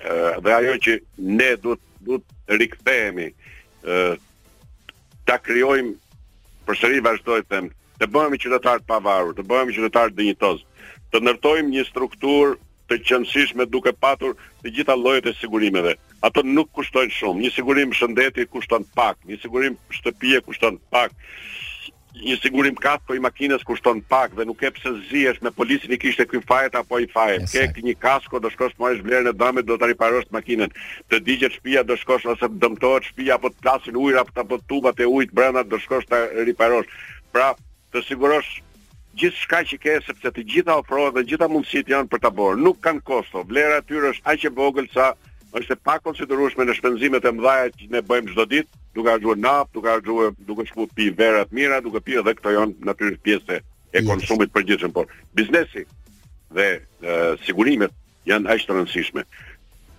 [0.45, 0.99] dhe ajo që
[1.41, 3.31] ne duhet duhet rikthehemi
[5.31, 5.93] ta krijojm
[6.67, 7.67] përsëri vazhdoj të them,
[8.03, 10.65] të bëhemi qytetar të pavarur, të bëhemi qytetar dinjitoz,
[11.13, 12.57] të ndërtojmë një struktur
[12.91, 14.33] të qëndësishme duke patur
[14.65, 15.93] të gjitha llojet e sigurimeve.
[16.27, 17.45] Ato nuk kushtojnë shumë.
[17.45, 21.15] Një sigurim shëndeti kushton pak, një sigurim shtëpie kushton pak
[22.19, 25.93] një sigurim kat po i makinës kushton pak dhe nuk ke pse zihesh me policin
[25.95, 27.47] i kishte ky fajet apo i fajet.
[27.77, 30.73] Ke një kasko do shkosh më vlerën e dëmit do ta riparosh makinën.
[31.09, 34.99] Të digjet shtëpia do shkosh ose dëmtohet shtëpia apo të plasin ujë apo të tubat
[35.01, 36.91] e ujit brenda do shkosh ta riparosh.
[37.31, 37.53] Pra,
[37.95, 38.59] të sigurosh
[39.19, 42.59] gjithçka që ke sepse të gjitha ofrohen dhe gjitha mundësit janë për ta borë.
[42.59, 43.47] Nuk kanë kosto.
[43.47, 45.13] Vlera atyre është aq e vogël sa
[45.59, 49.69] është e pakonsiderueshme në shpenzimet e mëdha që ne bëjmë çdo ditë duke harxhuar nap,
[49.73, 53.59] duke harxhuar duke shku pi vera të mira, duke pirë edhe këto janë natyrisht pjesë
[53.61, 53.63] e
[53.99, 54.07] yes.
[54.07, 55.85] konsumit përgjithshëm, por biznesi
[56.55, 56.83] dhe e,
[57.47, 57.93] sigurimet
[58.31, 59.25] janë aq të rëndësishme.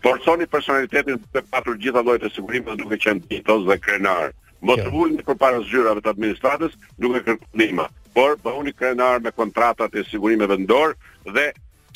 [0.01, 4.31] Forconi personalitetin të patur gjitha llojet e sigurimit duke qenë ditos dhe krenar.
[4.61, 9.95] Më të vullin për para zgjyrave të administratës duke kërkunima, por bëhuni krenar me kontratat
[9.97, 10.93] e sigurimit vendor
[11.25, 11.47] dhe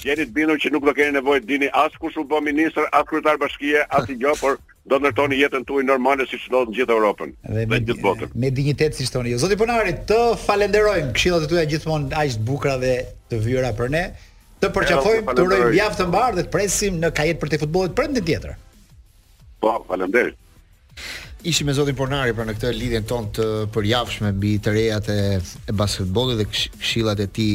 [0.02, 3.06] jeni të bindur që nuk do keni nevojë dini as kush u bë ministër, as
[3.10, 6.94] kryetar bashkie, as i gjë, por do ndërtoni jetën tuaj normale siç ndodh në gjithë
[6.94, 8.34] Evropën dhe, dhe gjithë botën.
[8.38, 9.40] Me dinjitet siç thoni ju.
[9.40, 11.10] Jo, Zoti Ponari, të falenderojmë.
[11.18, 12.92] Këshillat e tuaja gjithmonë aq të bukura dhe
[13.32, 14.04] të vëra për ne.
[14.62, 17.96] Të përqafojmë, të urojmë javë të mbar dhe të presim në kajet për të futbollit
[17.98, 18.54] prandë tjetër.
[19.64, 20.38] Po, faleminderit.
[21.46, 25.18] Ishi me Zotin Pornari për në këtë lidhjen tonë të përjavshme mbi të rejat e,
[25.70, 27.52] e basketbollit dhe këshillat e tij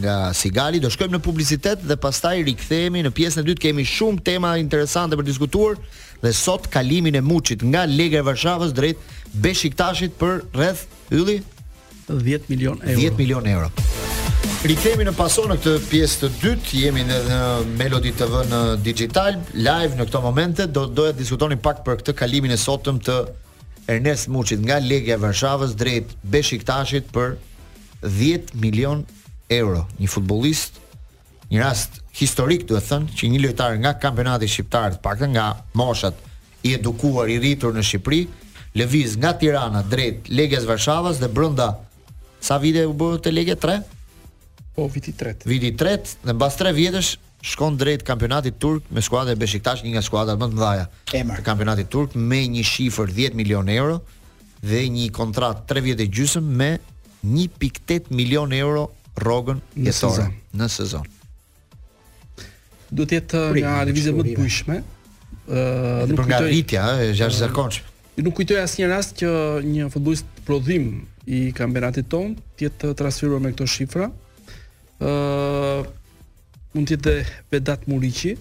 [0.00, 0.80] nga Sigali.
[0.80, 5.20] Do shkojmë në publicitet dhe pastaj rikthehemi në pjesën e dytë kemi shumë tema interesante
[5.20, 5.76] për diskutuar
[6.22, 9.00] dhe sot kalimin e Muçit nga Liga e Varshavës drejt
[9.42, 11.38] Beşiktaşit për rreth ylli
[12.10, 13.00] 10 milion euro.
[13.00, 13.70] 10 milion euro.
[14.68, 17.16] Rikthehemi në pason në këtë pjesë të dytë, jemi në,
[17.78, 22.14] Melody TV në Digital Live në këto momente do doja të diskutoni pak për këtë
[22.20, 23.16] kalimin e sotëm të
[23.96, 27.34] Ernest Muçit nga Legia e Varshavës drejt Beşiktaşit për
[28.06, 29.02] 10 milion
[29.50, 29.88] euro.
[29.98, 30.81] Një futbollist
[31.52, 35.46] një rast historik duhet thënë që një lojtar nga kampionati shqiptar të paktën nga
[35.76, 36.16] moshat
[36.64, 38.20] i edukuar i rritur në Shqipëri
[38.80, 41.66] lëviz nga Tirana drejt Legjas Varshavës dhe brenda
[42.42, 43.82] sa vite u bë te Legja 3?
[44.74, 45.42] Po viti 3.
[45.44, 47.10] Viti 3 dhe mbas 3 vjetësh
[47.52, 51.44] shkon drejt kampionatit turk me skuadrën e Beşiktaş, një nga skuadrat më të mëdha e
[51.50, 53.98] kampionatit turk me një shifër 10 milion euro
[54.62, 56.72] dhe një kontrat 3 vjetë gjysmë me
[57.28, 58.88] 1.8 milion euro
[59.18, 59.92] rrogën jetore
[60.30, 60.38] në sezon.
[60.60, 61.12] Në sezon
[62.94, 64.78] duhet të jetë një analizë më të bujshme.
[65.48, 66.82] ë nuk kujtoj vitja,
[67.12, 67.48] është
[68.12, 69.28] Unë nuk kujtoj asnjë rast që
[69.64, 70.82] një futbollist prodhim
[71.32, 74.08] i kampionatit ton të jetë transferuar me këto shifra.
[74.08, 75.86] ë uh,
[76.74, 77.14] mund të jetë
[77.50, 78.34] Vedat Muriqi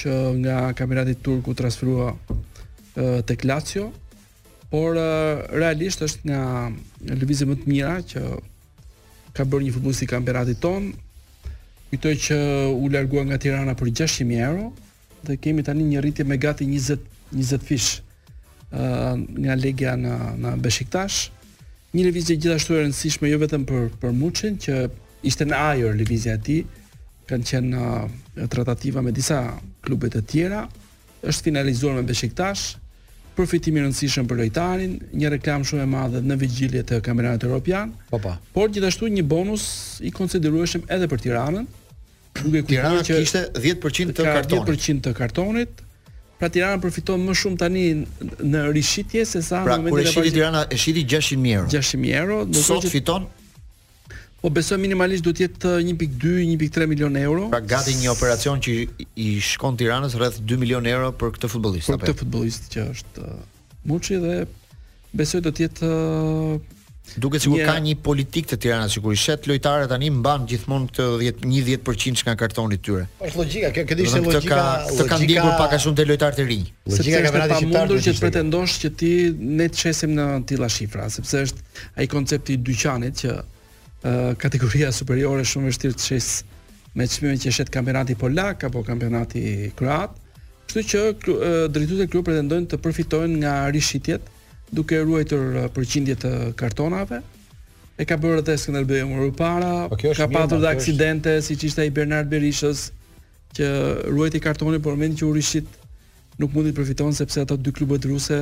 [0.00, 2.14] që nga kampionati turku transferua
[3.26, 3.88] tek Lazio,
[4.70, 4.94] por
[5.54, 6.40] realisht është nga
[7.20, 8.20] lëvizje më të mira që
[9.34, 10.90] ka bërë një futbollist i kampionatit ton,
[11.94, 12.36] Kujtoj që
[12.74, 14.64] u largua nga Tirana për 600.000 euro
[15.28, 17.02] dhe kemi tani një rritje me gati 20
[17.38, 17.90] 20 fish
[18.74, 21.18] uh, nga legja në në Beşiktaş.
[21.94, 24.74] Një lëvizje gjithashtu e rëndësishme jo vetëm për për Muçin që
[25.30, 26.64] ishte në ajër lëvizja e tij,
[27.30, 29.38] kanë qenë uh, tratativa me disa
[29.86, 30.64] klube të tjera,
[31.22, 32.66] është finalizuar me Beşiktaş,
[33.38, 37.94] përfitim i rëndësishëm për lojtarin, një reklam shumë e madhe në vigjilje të kampionatit evropian.
[38.10, 38.34] Po po.
[38.58, 39.70] Por gjithashtu një bonus
[40.06, 41.66] i konsiderueshëm edhe për Tiranën,
[42.42, 44.68] duke Tirana që kishte 10% të kartonit.
[44.68, 45.82] 10% të kartonit.
[46.38, 47.84] Pra Tirana përfiton më shumë tani
[48.50, 50.14] në rishitje se sa pra, në momentin e parë.
[50.14, 51.70] Pra kur Tirana e shiti 600 euro.
[51.70, 53.30] 600 euro, do të thotë fiton
[54.44, 57.46] Po besoj minimalisht duhet të jetë 1.2, uh, 1.3 milion euro.
[57.48, 58.74] Pra gati një operacion që
[59.16, 62.16] i shkon Tiranës rreth 2 milion euro për këtë futbollist Për këtë jo?
[62.24, 63.40] futbollist që është uh,
[63.88, 64.34] Muçi dhe
[65.16, 66.73] besoj do të jetë uh,
[67.18, 71.66] Duke sigur ka një politikë të Tiranës, sigurisht shet lojtarë tani mban gjithmonë këtë 10
[71.68, 73.04] 10% nga kartoni tyre.
[73.20, 76.46] Është logjika, kjo kjo është logjika, të kanë ndjekur pak a shumë të lojtarë të
[76.48, 76.64] rinj.
[76.94, 79.12] Logjika ka vërtetë të mundur që pretendosh që ti
[79.58, 81.64] ne të çesim në tilla shifra, sepse është
[82.00, 83.94] ai koncepti i dyqanit që uh,
[84.46, 86.30] kategoria superiore është shumë vështirë të çes
[86.98, 89.44] me çmimin që shet kampionati polak apo kampionati
[89.78, 90.16] kroat.
[90.64, 91.34] Kështu që uh,
[91.68, 94.30] drejtuesit e klubit pretendojnë të përfitojnë nga rishitjet
[94.76, 97.22] duke ruajtur uh, përqindje të kartonave.
[97.94, 101.84] E ka bërë edhe skandal bëjë më para, ka patur po, dhe aksidente siç ishte
[101.84, 102.88] ai Bernard Berishës
[103.54, 103.68] që
[104.10, 105.68] ruajti kartonin por mendi që u rishit
[106.42, 108.40] nuk mundi të përfiton sepse ato dy klubet ruse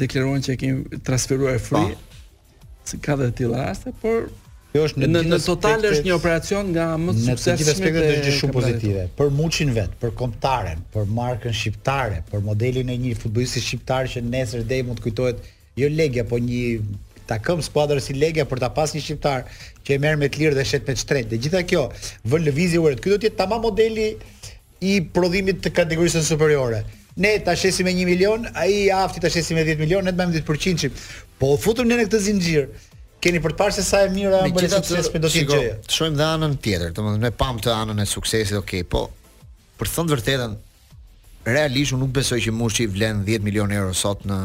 [0.00, 1.92] deklaruan që e kemi transferuar free.
[1.92, 2.74] Pa.
[2.90, 4.26] Se ka dhe të tilla raste, por
[4.70, 7.56] Kjo është në, në, në total është një operacion nga më të suksesshëm.
[7.58, 9.00] Në gjithë aspektet është gjë shumë pozitive.
[9.18, 14.22] Për Muçin vet, për kombëtaren, për markën shqiptare, për modelin e një futbollisti shqiptar që
[14.28, 15.42] nesër deri mund të kujtohet
[15.76, 16.80] jo legja, po një
[17.28, 19.44] ta këm skuadër si legja për ta pasur një shqiptar
[19.86, 21.28] që e merr me të lirë dhe shet me të shtret.
[21.30, 21.84] Dhe gjitha kjo
[22.26, 22.98] vën lëvizje urë.
[22.98, 24.08] Ky do të jetë tamam modeli
[24.90, 26.82] i prodhimit të kategorisë së superiore.
[27.20, 30.14] Ne ta shesim me 1 milion, ai i afti ta shesim me 10 milion, ne
[30.14, 30.96] bëjmë 10% çip.
[31.40, 32.66] Po u futëm ne në këtë zinxhir.
[33.20, 35.42] Keni për të parë se sa e mira ajo bëri sukses me dosje.
[35.42, 39.06] Shikoj, të shohim dhe anën tjetër, domethënë ne pam të anën e suksesit, okay, po
[39.80, 40.54] për të vërtetën,
[41.46, 44.40] realisht unë nuk besoj që mushi vlen 10 milion euro sot në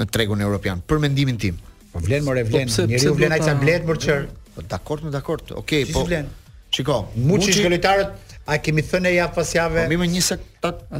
[0.00, 1.60] në tregun evropian për mendimin tim.
[1.92, 4.26] Po vlen more vlen, po njeriu vlen ai çan blet për çer.
[4.54, 5.44] Po dakor, në dakor.
[5.60, 6.06] Okej, po.
[6.70, 9.82] Çiko, mundi të shkëlitarët A kemi thënë e jafë pas jave...
[9.84, 10.36] Po, mi më njëse...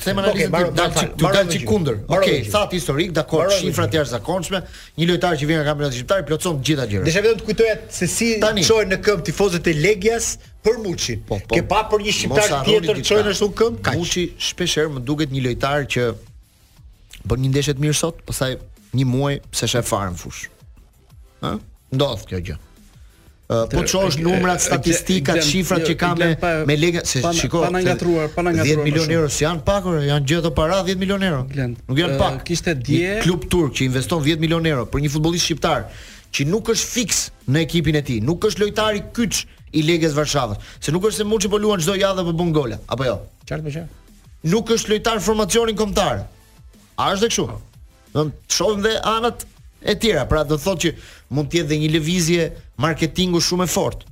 [0.04, 0.52] Se më analizit
[1.18, 1.96] të dalë që kunder.
[2.06, 2.42] Baro dhe gjithë.
[2.46, 4.60] Ok, thati historik, dakor, shifra të jashtë zakonçme,
[5.00, 7.06] një lojtar që vjen nga kamerat shqiptar, gjithëtari, plotëson të gjitha gjithë.
[7.08, 10.28] Dhe vetëm të kujtoja se si në qojnë në këm të e legjas
[10.62, 11.24] për muqin.
[11.26, 11.56] Po, po.
[11.58, 13.82] Ke pa për një shqiptar tjetër të qojnë në shumë këm?
[13.98, 16.06] Muqin, shpesherë më duket një lojtar që
[17.30, 18.58] bën një ndeshje të mirë sot, pastaj
[18.96, 20.46] një muaj se shef në fush.
[21.44, 21.58] Ëh?
[21.94, 22.56] Ndodh kjo gjë.
[23.50, 27.64] Uh, po çosh numrat, statistikat, shifrat që kanë me me lega, se shikoj.
[27.66, 28.84] Pana ngatruar, pana ngatruar.
[28.86, 31.40] 10 milionë euro si janë pakur, janë gjë të para 10 milionë euro.
[31.50, 32.36] Glend, nuk janë pak.
[32.38, 35.88] Uh, kishte dje një klub turk që investon 10 milionë euro për një futbollist shqiptar
[36.38, 39.40] që nuk është fix në ekipin e tij, nuk është lojtar i kyç
[39.74, 42.54] i Legës Varshavës, se nuk është se mund të poluan çdo javë për po bon
[42.54, 43.16] gola, apo jo?
[43.50, 44.30] Qartë më po qartë.
[44.54, 46.22] Nuk është lojtar formacionin kombëtar.
[47.02, 47.48] A është kështu?
[48.12, 49.44] Do të shohim dhe anët
[49.88, 50.92] e tjera, pra do të thotë që
[51.36, 52.48] mund të jetë dhe një lëvizje
[52.82, 54.10] marketingu shumë e fortë.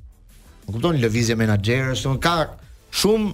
[0.67, 2.35] Nuk kupton lëvizje menaxherësh, do ka
[3.01, 3.31] shumë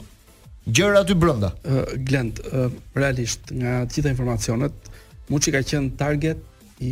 [0.80, 1.52] gjëra aty brenda.
[1.68, 4.84] Uh, Glend, uh, realisht nga të gjitha informacionet,
[5.26, 6.38] Muçi ka qenë target
[6.86, 6.90] i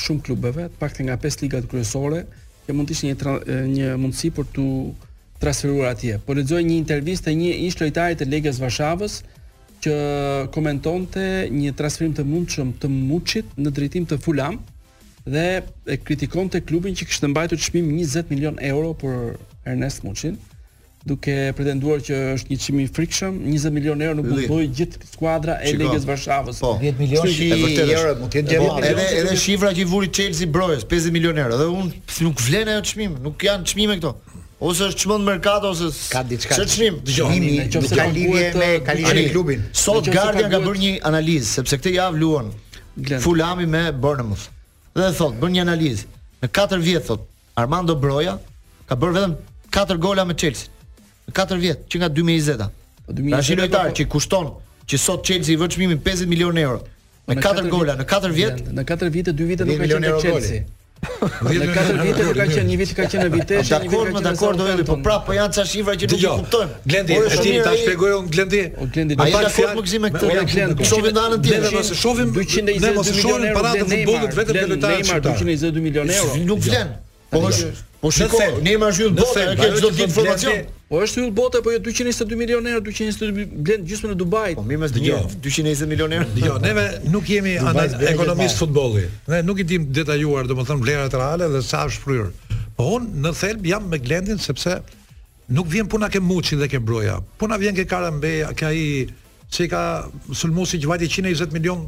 [0.00, 2.22] shumë klubeve, të paktën nga 5 ligat kryesore,
[2.64, 4.62] që mund të ishte një një mundësi për të
[5.42, 6.14] transferuar atje.
[6.24, 9.18] Po lexoj një intervistë e një ish lojtari të Legës Varshavës,
[9.84, 9.94] që
[10.54, 11.22] komentonte
[11.52, 14.58] një transferim të mundshëm të Muçit në drejtim të Fulham
[15.28, 15.44] dhe
[15.92, 19.36] e kritikonte klubin që kishte mbajtur çmim 20 milion euro për
[19.68, 20.38] Ernest Muçin,
[21.08, 25.58] duke pretenduar që është një çmim i frikshëm, 20 milion euro nuk mundoi gjithë skuadra
[25.64, 26.62] e Ligës Varshavës.
[26.64, 30.48] Po, 10 milionë euro mund të jetë gjë Edhe edhe shifra që i vuri Chelsea
[30.52, 34.16] Brojës, 50 milion euro, dhe unë nuk vlen ajo çmim, nuk janë çmime këto
[34.60, 39.30] ose është çmend merkato ose ka diçka ççrim dëgjoni nëse ka lidhje me kalimin e
[39.32, 42.48] klubin sot Gardia ka bërë një analizë sepse këtë javë luan
[43.22, 44.48] Fulami me Bournemouth
[44.98, 46.08] dhe thot bën një analizë
[46.42, 47.28] në 4 vjet thot
[47.58, 48.34] Armando Broja
[48.90, 49.36] ka bërë vetëm
[49.78, 50.74] 4 gola me Chelsea
[51.30, 52.68] në 4 vjet që nga 2020-a
[53.08, 54.50] pra është lojtar që kushton
[54.90, 56.82] që sot Chelsea i vë çmimin 50 milionë euro
[57.30, 60.16] me 4 gola në 4 vjet në 4 vjet e 2 vite nuk ka qenë
[60.26, 60.64] Chelsea
[60.98, 63.70] Në katër vite ka qenë një vit ka qenë në vitesh.
[63.72, 66.78] Dakor, më dakor do vendi, po prapë po janë ca shifra që nuk i kuptojmë.
[66.92, 68.62] Glendi, e ti ta shpjegoj unë Glendi.
[68.96, 69.18] Glendi.
[69.22, 70.30] Ai ka fort më gzim me këtë.
[70.30, 70.88] Unë Glendi.
[70.90, 71.76] Shohim në anën tjetër.
[71.78, 72.80] Ne shohim 222 milionë euro.
[72.86, 74.96] Ne mos e shohim para të futbollit vetëm lojtarë.
[75.00, 76.40] Neymar 222 milionë euro.
[76.50, 76.96] Nuk vlen.
[77.30, 80.60] Po është Po shikoj, Neymar është në botë, ka çdo ditë informacion.
[80.88, 84.54] Po është yll bote po jo 222 milionerë, 222 blen gjysmën e Dubait.
[84.56, 85.02] Po mirë mes jo.
[85.02, 85.34] dëgjoj.
[85.44, 86.28] 220 milionerë.
[86.46, 87.56] Jo, neve nuk jemi
[88.08, 89.02] ekonomist futbolli.
[89.28, 92.30] Ne nuk i dim detajuar, domethënë vlerat reale dhe sa është fryr.
[92.78, 94.78] Po un në thelb jam me Glendin sepse
[95.58, 97.18] nuk vjen puna ke Muçi dhe ke Broja.
[97.42, 98.82] Puna vjen ke Karambe, ke ai
[99.52, 99.84] që ka
[100.32, 101.84] sulmusi që vajti 120 milion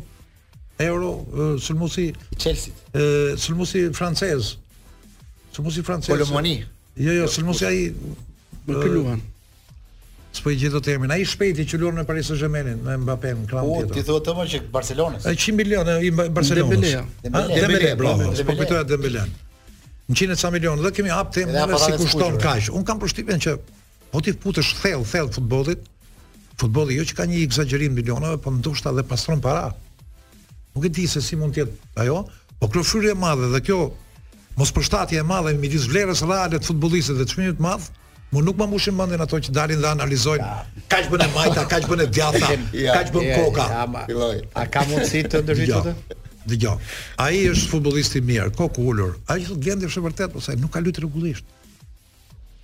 [0.81, 1.15] euro,
[1.61, 2.77] sulmusi Chelsea.
[2.93, 4.59] Ë sulmusi francez.
[5.55, 6.13] Sulmusi francez.
[6.19, 6.59] Kolomani.
[7.01, 7.79] Jo, jo, sulmusi ai
[8.69, 9.21] Më këlluan.
[10.37, 11.11] Së po i gjithë të termin.
[11.11, 13.89] A i shpejti që luar në Paris e Gjemenin, me Mbappé në kram po, tjetër.
[13.89, 15.25] Po, ti thua të më që Barcelonës.
[15.27, 16.93] 100 milion, i Barcelonës.
[17.25, 18.29] Dembele, Dembele, bravo.
[18.39, 19.25] Së po pëtoja Dembele.
[20.11, 22.71] Në qinët ca milion, dhe kemi hap të dhe si kushton kash.
[22.79, 23.57] Unë kam përshtipjen që,
[24.13, 25.83] po ti putësh thell, thell futbolit,
[26.63, 29.73] futbolit jo që ka një exagerim milionave, po ndoshta dhe pastron para.
[30.77, 32.21] Nuk e di se si mund tjetë ajo,
[32.61, 33.81] po kjo fryrë e madhe dhe kjo
[34.61, 37.87] mos përshtatje e madhe midis vlerës reale të futbollistëve dhe çmimit të madh,
[38.31, 40.51] Mu nuk më mbushin mendin ato që dalin dhe analizojnë
[40.95, 42.51] kaç bën e majta, kaç bën e djatha,
[42.97, 43.67] kaç bën koka.
[44.55, 45.95] A ka mundësi të ndërhyjë ato?
[46.71, 49.17] a Ai është futbollist i mirë, kokë ulur.
[49.31, 51.45] Ai është gjendje është vërtet ose po nuk ka lytë rregullisht.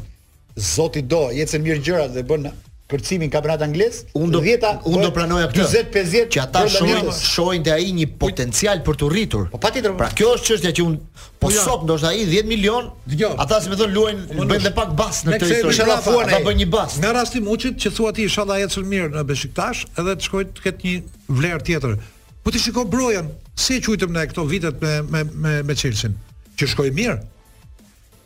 [0.61, 2.47] Zoti do, jetën mirë gjëra dhe bën
[2.91, 4.01] përcimin kampionat anglez.
[4.19, 5.65] Unë do vjeta, unë do pranoja këtë.
[5.93, 9.45] 40 50 që ata shohin shohin te ai një potencial për të rritur.
[9.53, 9.93] Po patjetër.
[10.01, 11.61] Pra kjo është çështja që unë po, po ja.
[11.63, 12.89] sot ndoshta ai 10 milion.
[13.13, 13.37] dëgjoj.
[13.45, 15.87] Ata si më thon luajn po, po, bën dhe pak bas në këtë histori.
[16.33, 16.99] Do bën një bas.
[17.05, 20.67] Në rastin Muçit që thua ti inshallah jetë mirë në Beşiktaş, edhe të shkojë të
[20.67, 21.01] ketë një
[21.39, 21.95] vlerë tjetër.
[22.43, 26.11] Po ti shikoj Brojan, si e quajtëm ne këto vitet me me me, me Chelsea
[26.59, 27.21] që shkoi mirë.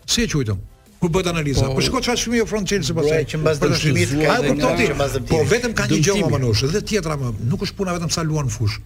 [0.06, 0.58] Si e quajtëm?
[1.00, 1.66] Kur bëhet analiza.
[1.68, 3.20] Po, po shikoj çfarë shumë ofron Chelsea pasaj.
[3.32, 6.64] Që mbas dëshmit ka dhe po që mbas Po vetëm ka një gjë më manush,
[6.76, 8.78] dhe tjetra më, nuk është puna vetëm sa luan në fush.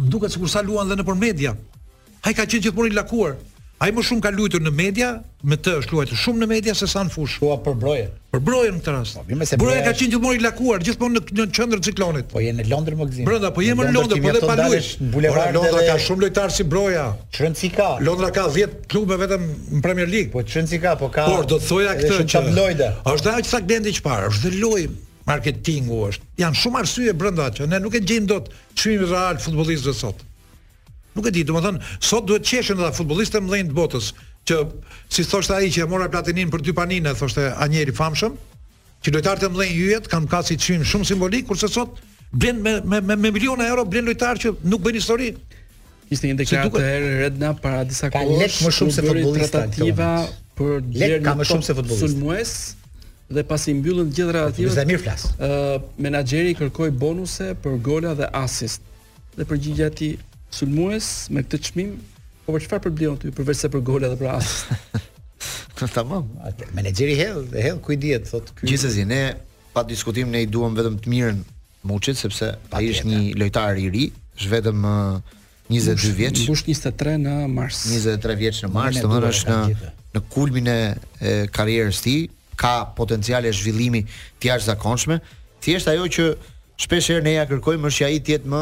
[0.00, 1.54] Më duket sikur sa luan dhe nëpër media.
[2.22, 3.34] Ai ka qenë gjithmonë i lakuar.
[3.80, 5.06] Ai më shumë ka luajtur në media,
[5.48, 7.38] me të është luajtur shumë në media se sa në fushë.
[7.40, 8.02] Po për broje.
[8.34, 9.16] Për broje në këtë rast.
[9.16, 11.88] Po më se broje, broje ka qenë gjithmonë i lakuar, gjithmonë në, në qendër të
[11.88, 12.26] ciklonit.
[12.34, 13.24] Po je në Londër më gzim.
[13.30, 14.90] Brenda, po je në Londër, po dhe pa luajsh.
[15.16, 17.06] Bulevardi i Londrës ka shumë lojtarë si broja.
[17.38, 17.88] Çrënci ka.
[18.04, 20.28] Londra ka 10 klube vetëm në Premier League.
[20.36, 21.24] Po Çrënci ka, po ka.
[21.32, 22.18] Por do të thoja këtë.
[22.18, 22.92] Është çfarë lojde.
[23.16, 24.28] Është ajo çfarë gjendje çfarë?
[24.34, 24.88] Është dhe lojë
[25.30, 26.28] marketingu është.
[26.44, 30.26] Jan shumë arsye brenda që ne nuk e gjejmë dot çmimin real futbollistëve sot.
[31.12, 34.10] Nuk e di, do të thonë, sot duhet qeshen ata futbollistë më lënë të botës
[34.48, 34.58] që
[35.12, 38.36] si thoshte ai që mora platinin për dy panina, thoshte Anjeri famshëm,
[39.04, 41.98] që lojtarët e mëdhenj hyjet kanë kasi çim shumë simbolik kurse sot
[42.30, 45.32] blen me me me, me miliona euro blen lojtar që nuk bën histori.
[46.10, 48.60] Ishte një deklaratë e Redna para disa kohësh.
[48.66, 50.10] më shumë se futbollista tentativa
[50.54, 52.06] për lek ka më shumë se futbollista.
[52.06, 52.54] Sulmues
[53.34, 54.94] dhe pasi mbyllën të gjitha relativet.
[54.94, 58.82] Ishte Ë menaxheri kërkoi bonuse për gola dhe asist.
[59.38, 60.14] Dhe përgjigjja ti
[60.54, 61.92] sulmues me këtë çmim,
[62.44, 65.06] po për çfarë përblion ti përveç se për gole dhe për as?
[65.78, 66.26] Po tamam.
[66.76, 68.68] Menaxheri hell, hell ku i diet thot ky.
[68.72, 69.22] Gjithsesi ne
[69.74, 71.40] pa diskutim ne i duam vetëm të mirën
[71.88, 72.44] Muçit sepse
[72.76, 74.82] ai është një lojtar i ri, është vetëm
[75.72, 76.42] 22 uh, vjeç.
[76.44, 77.78] Mbush 23 në mars.
[77.94, 81.02] 23 vjeç në mars, domethënë është në në kulmin e,
[81.56, 82.22] karrierës së tij,
[82.60, 84.02] ka potencial e zhvillimi
[84.42, 85.20] të jashtëzakonshëm.
[85.64, 86.26] Thjesht ajo që
[86.84, 88.60] shpesh herë ne ja kërkojmë është që ai të jetë më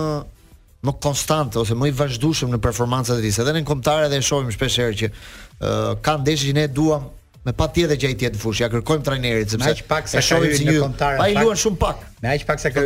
[0.83, 3.41] më konstante ose më i vazhdueshëm në performancat e tij.
[3.43, 5.71] Edhe në kombëtare dhe e shohim shpesh herë që uh,
[6.07, 7.09] ka ndeshje që ne duam
[7.45, 10.93] me patjetër që ai në fushë, ja kërkojmë trajnerit sepse pak e shohim si një
[11.01, 12.05] pa Ai luan shumë pak.
[12.23, 12.85] Me aq pak sa ka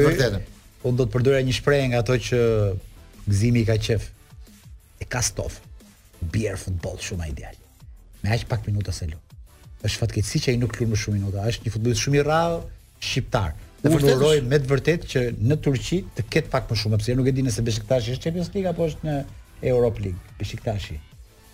[0.83, 2.39] Unë do të përdure një shprejnë nga ato që
[3.31, 4.09] Gzimi ka qef.
[4.99, 5.61] E ka stof.
[6.33, 7.55] bjerë futbol shumë ideal.
[8.23, 9.19] Me aq pak minuta se lu.
[9.85, 12.61] Është fatkeqësi që ai nuk luan më shumë minuta, është një futbollist shumë i rrallë
[13.03, 13.49] shqiptar
[13.89, 17.29] unë uroj me të vërtetë që në Turqi të ketë pak më shumë, pse nuk
[17.29, 19.17] e di nëse Beşiktaş është Champions League apo është në
[19.73, 20.37] Europa League.
[20.39, 20.99] Beşiktaş i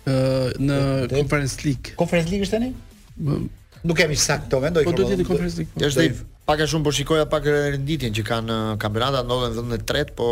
[0.09, 0.77] në
[1.13, 1.95] Conference League.
[1.97, 3.47] Conference League është tani?
[3.87, 5.85] Nuk kemi saktë këto mendoj Po do të jetë Conference League.
[5.89, 6.05] Është po.
[6.05, 9.77] ai pak a shumë po shikoja pak renditjen që kanë uh, kampionata ndodhen në vendin
[9.77, 10.29] e tretë, po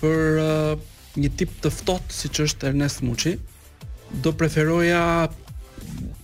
[0.00, 0.72] për uh,
[1.20, 3.34] një tip të ftohtë siç është Ernest Muçi.
[4.24, 5.02] Do preferoja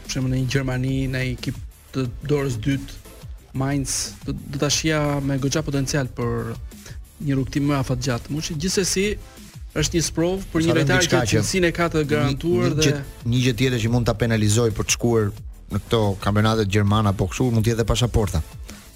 [0.07, 1.57] Për shembull në Gjermani, në ekip
[1.95, 3.03] të dorës dytë
[3.59, 3.93] Mainz
[4.29, 6.53] do ta shija me goxha potencial për
[7.25, 8.29] një rrugtim më afatgjat.
[8.37, 9.07] Muçi gjithsesi
[9.81, 12.95] është një sprov për një lojtar që qëndsinë ka të garantuar dhe
[13.33, 15.29] një gjë tjetër që mund ta penalizojë për të shkuar
[15.72, 18.41] në këto kampionate gjermane apo kështu mund të jetë pasaporta.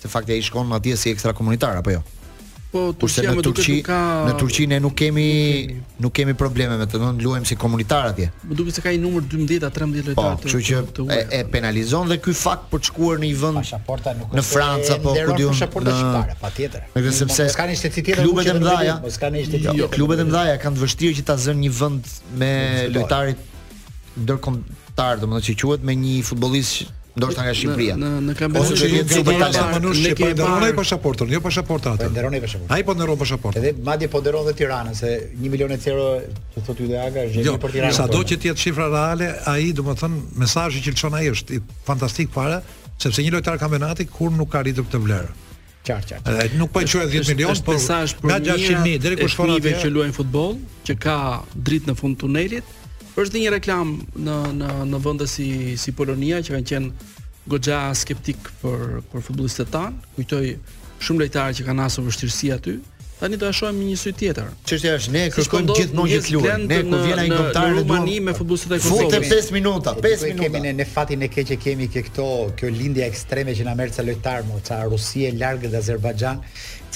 [0.01, 2.05] Se fakti ai shkon madje si ekstra komunitar apo jo.
[2.71, 3.97] Po, të në Turqi, ka...
[4.29, 5.25] në Turqi ne nuk kemi
[6.05, 8.29] nuk kemi probleme me të, do luajmë si komunitar atje.
[8.47, 10.83] Më duket se ka një numër 12-a 13 po, lojtarë të tjerë.
[10.87, 13.73] Po, kështu që e, e penalizon dhe ky fakt për të shkuar në një vend
[14.39, 15.51] në Francë apo ku diun.
[15.51, 16.87] Në Francë patjetër.
[16.95, 17.19] ku diun.
[17.19, 18.23] Sepse ka një shteti tjetër.
[18.29, 19.99] Klubet e mëdha, mos kanë një shteti jo, tjetër.
[19.99, 22.55] Klubet e mëdha kanë vështirë që ta zënë një vend me
[22.95, 23.35] lojtarë
[24.29, 27.97] ndërkombëtar, domethënë që quhet me një futbollist ndoshta nga Shqipëria.
[27.97, 29.87] Në kampionat ose vetë super talent.
[29.87, 32.09] Ne kemi parë Deroni pasaportën, jo pasaporta atë.
[32.09, 32.73] Po, Deroni me pasaportën.
[32.77, 33.65] Ai po ndërron pasaportën.
[33.71, 36.09] Edhe madje po ndërron edhe Tiranën se 1 milionë euro
[36.55, 37.97] të thotë Ylli Aga është jo për Tiranën.
[37.99, 42.31] sado që të jetë shifra reale, ai domethënë mesazhi që lçon ai është i fantastik
[42.35, 42.63] para,
[43.03, 45.33] sepse një lojtar kampionati kur nuk ka ritur këtë vlerë.
[45.81, 46.35] Qartë, qartë.
[46.35, 49.73] Edhe nuk po çuaj 10 milionë, po mesazh për 600 mijë deri kur shkon atë
[49.85, 51.17] që luajnë futboll, që ka
[51.57, 52.77] dritë në fund të tunelit,
[53.19, 53.95] është një reklam
[54.25, 55.49] në në në vende si
[55.83, 57.11] si Polonia që kanë qenë
[57.51, 60.45] goxha skeptik për për futbollistët tan, kujtoj
[61.03, 62.75] shumë lojtarë që kanë asur vështirësi aty.
[63.21, 64.47] Tani do ta shohim me një sy tjetër.
[64.65, 66.53] Çështja është ne kërkojmë gjithmonë gjithë luajë.
[66.71, 69.11] Ne ku vjen ai kontar në Rumani me futbollistët e Kosovës.
[69.11, 70.47] Futë 5 minuta, 5 minuta.
[70.47, 73.75] Kemi ne në fatin e keq që kemi ke këto, kjo lindje ekstreme që na
[73.77, 76.41] merr ca lojtarë, ca Rusia e largët dhe Azerbajxhan,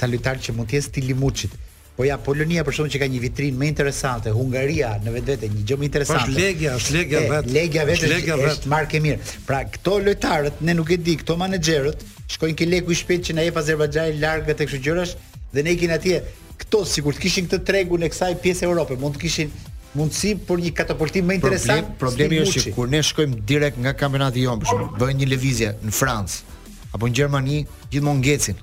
[0.01, 1.61] ca lojtarë që mund të jesë ti Limuçit.
[1.97, 5.61] Po ja Polonia për shkakun që ka një vitrinë më interesante, Hungaria në vetvete një
[5.71, 6.33] gjë më interesante.
[6.33, 7.51] Është Legia, është Legia vet.
[7.57, 9.29] Legia vet është, legja është, është markë mirë.
[9.47, 12.03] Pra këto lojtarët ne nuk e di, këto menaxherët
[12.35, 15.15] shkojnë ke leku i shpejt që na jep Azerbajxhani largët e kështu gjërash
[15.55, 16.19] dhe ne ikin atje.
[16.65, 19.55] Këto sigurt kishin këtë tregun e kësaj pjesë e Europës, mund të kishin
[19.99, 21.95] mundësi për një katapultim më interesant.
[22.03, 25.31] Problem, problemi është që kur ne shkojmë direkt nga kampionati jonë, për shembull, bëjnë një
[25.37, 26.61] lëvizje në Francë
[26.95, 28.59] apo në Gjermani, gjithmonë ngjecin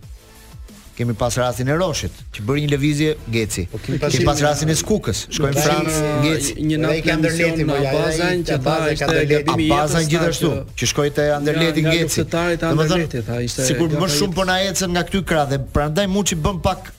[0.98, 3.64] kemi pas rastin e Roshit që bëri një lëvizje Geci.
[3.72, 6.16] Po kemi pas rastin e Skukës, shkojmë në Francë jo.
[6.26, 6.56] Geci.
[6.68, 10.08] Ne kemi Anderletin me Bazan që bazë ka të lëdimi i jetës.
[10.14, 12.26] gjithashtu që shkoi te Anderletin Geci.
[12.64, 13.38] Domethënë
[13.72, 16.92] sikur më shumë po na ecën nga këtu krah dhe prandaj Muçi bën pak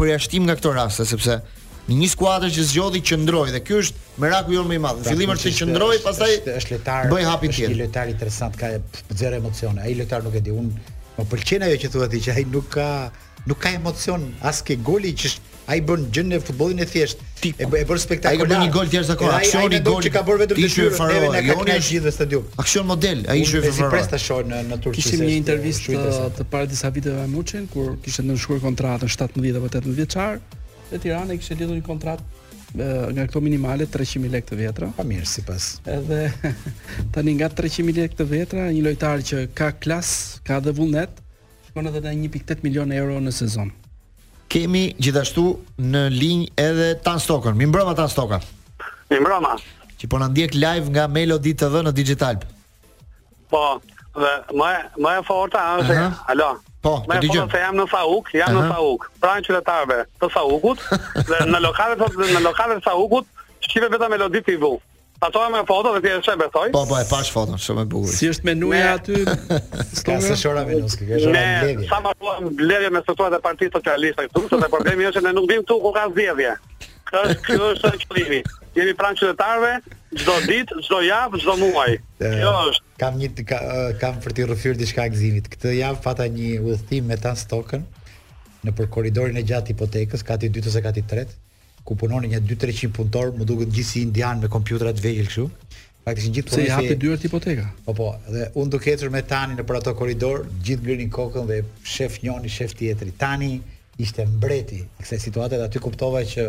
[0.00, 1.38] përjashtim nga këto raste sepse
[1.86, 4.96] në një skuadër që zgjodhi qëndroi dhe ky është meraku jonë më i madh.
[5.04, 7.06] Pra, Fillim është të qëndroi, pastaj është letar.
[7.12, 7.68] Bëj hapi tjetër.
[7.68, 8.72] Është letar interesant ka
[9.20, 9.84] zero emocione.
[9.86, 12.66] Ai letar nuk e di unë më pëlqen ajo që thua ti që ai nuk
[12.74, 12.88] ka
[13.46, 15.44] nuk ka emocion as ke goli që sh...
[15.70, 17.22] ai bën gjën në futbollin e thjesht.
[17.46, 18.42] e bë, e bën spektakol.
[18.42, 19.36] Ai bën një gol thjesht akoma.
[19.40, 20.04] Aksioni goli.
[20.06, 21.18] që ka bërë vetëm dy shoqë fare.
[21.34, 22.46] Ne ka kënaqë gjithë stadium.
[22.62, 23.74] Aksion model, ai ishte fare.
[23.78, 25.02] Si presta shoh në në Turqi.
[25.02, 25.98] Kishim një intervistë
[26.38, 30.38] të, para disa viteve me Muçin kur kishte ndëshuar kontratën 17 apo 18 vjeçar.
[30.92, 32.30] Në Tiranë kishte lidhur një kontratë
[33.14, 34.90] nga këto minimale 300.000 lekë të vetra.
[34.98, 35.76] Pa mirë sipas.
[35.86, 36.54] Edhe
[37.14, 40.10] tani nga 300.000 lekë të vetra, një lojtar që ka klas,
[40.46, 41.25] ka dhe vullnet, ë
[41.76, 43.68] shkon edhe në 1.8 milion euro në sezon.
[44.50, 45.42] Kemi gjithashtu
[45.82, 47.52] në linj edhe Tan Stokën.
[47.58, 48.44] Mi mbrëma Tan Stokën.
[49.10, 49.50] Mi mbrëma.
[50.00, 52.40] Që po na ndjek live nga Melody TV në Digital.
[53.52, 53.60] Po,
[54.16, 55.92] dhe më e më e forta është.
[55.92, 56.32] Uh -huh.
[56.32, 56.48] Alo.
[56.82, 58.70] Po, më po e forta se jam në Sauk, jam uh -huh.
[58.70, 59.10] në Sauk.
[59.20, 60.78] Pra në qytetarve të Saukut
[61.28, 63.26] dhe në lokalet të në lokalet të Saukut
[63.60, 64.62] shihet vetëm Melody TV.
[65.16, 66.66] Ato janë foto vetë që e bëtoj.
[66.74, 68.10] Po po e pash foton, shumë e bukur.
[68.12, 69.22] Si është menuja aty?
[70.06, 71.78] Ka se shora vinos, ke shora në lege.
[71.80, 75.32] Ne sa marrëm bledhje me sotuat e Partisë Socialiste këtu, por problemi është se ne
[75.38, 76.50] nuk vim këtu ku ka zgjedhje.
[77.06, 78.42] Kjo është ky është
[78.76, 79.72] Jemi pranë qytetarëve
[80.20, 81.94] çdo ditë, çdo javë, çdo muaj.
[82.20, 83.46] Kjo është kam një
[84.02, 85.48] kam për të rrëfyer diçka gëzimit.
[85.54, 87.88] Këtë javë fata një udhëtim me Tan Stokën
[88.68, 91.28] në për korridorin e gjatë hipotekës, kati 2 ose kati 3
[91.86, 95.46] ku punonin një 2-300 punëtor, më duket gjithsi indian me kompjuterat të vegjël kështu.
[96.06, 96.66] Faktikisht gjithë punësi.
[96.66, 97.66] Se hapi dyert hipoteka.
[97.86, 101.48] Po po, dhe unë duke ecur me Tani në për ato korridor, gjithë ngrinin kokën
[101.50, 101.60] dhe
[101.92, 103.14] shef njëri, shef tjetri.
[103.22, 103.52] Tani
[104.02, 106.48] ishte mbreti i kësaj situate dhe aty kuptova që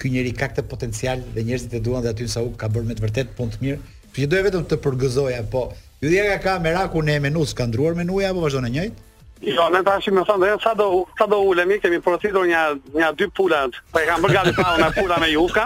[0.00, 2.88] ky njeri ka këtë potencial dhe njerëzit e duan dhe aty në Sauk ka bërë
[2.90, 3.82] me të vërtet punë të mirë.
[4.16, 5.68] Që doja vetëm të përgëzoja, po
[6.00, 9.04] ju ka ka merakun e menus, ka ndruar menuja apo vazhdon e njëjtë?
[9.40, 10.86] Jo, ne tash më thonë, ne jo, sa do
[11.16, 12.60] sa do ulemi, kemi procedur një
[12.92, 13.62] një dy pula.
[13.88, 15.64] Po e kanë bërë gati pa me pula me Jufka.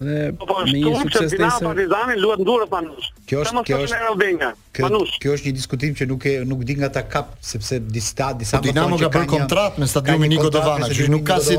[0.00, 1.60] dhe po, po, me një sukses të sa.
[1.64, 2.80] Partizani luhet ndurë pa
[3.28, 4.50] Kjo është kjo është Albania.
[4.76, 7.96] Pa Kjo është një diskutim që nuk e nuk di nga ta kap sepse di
[7.96, 11.56] disa di sa po, Dinamo bërë kontratë me stadiumin Niko Dovana, që nuk ka si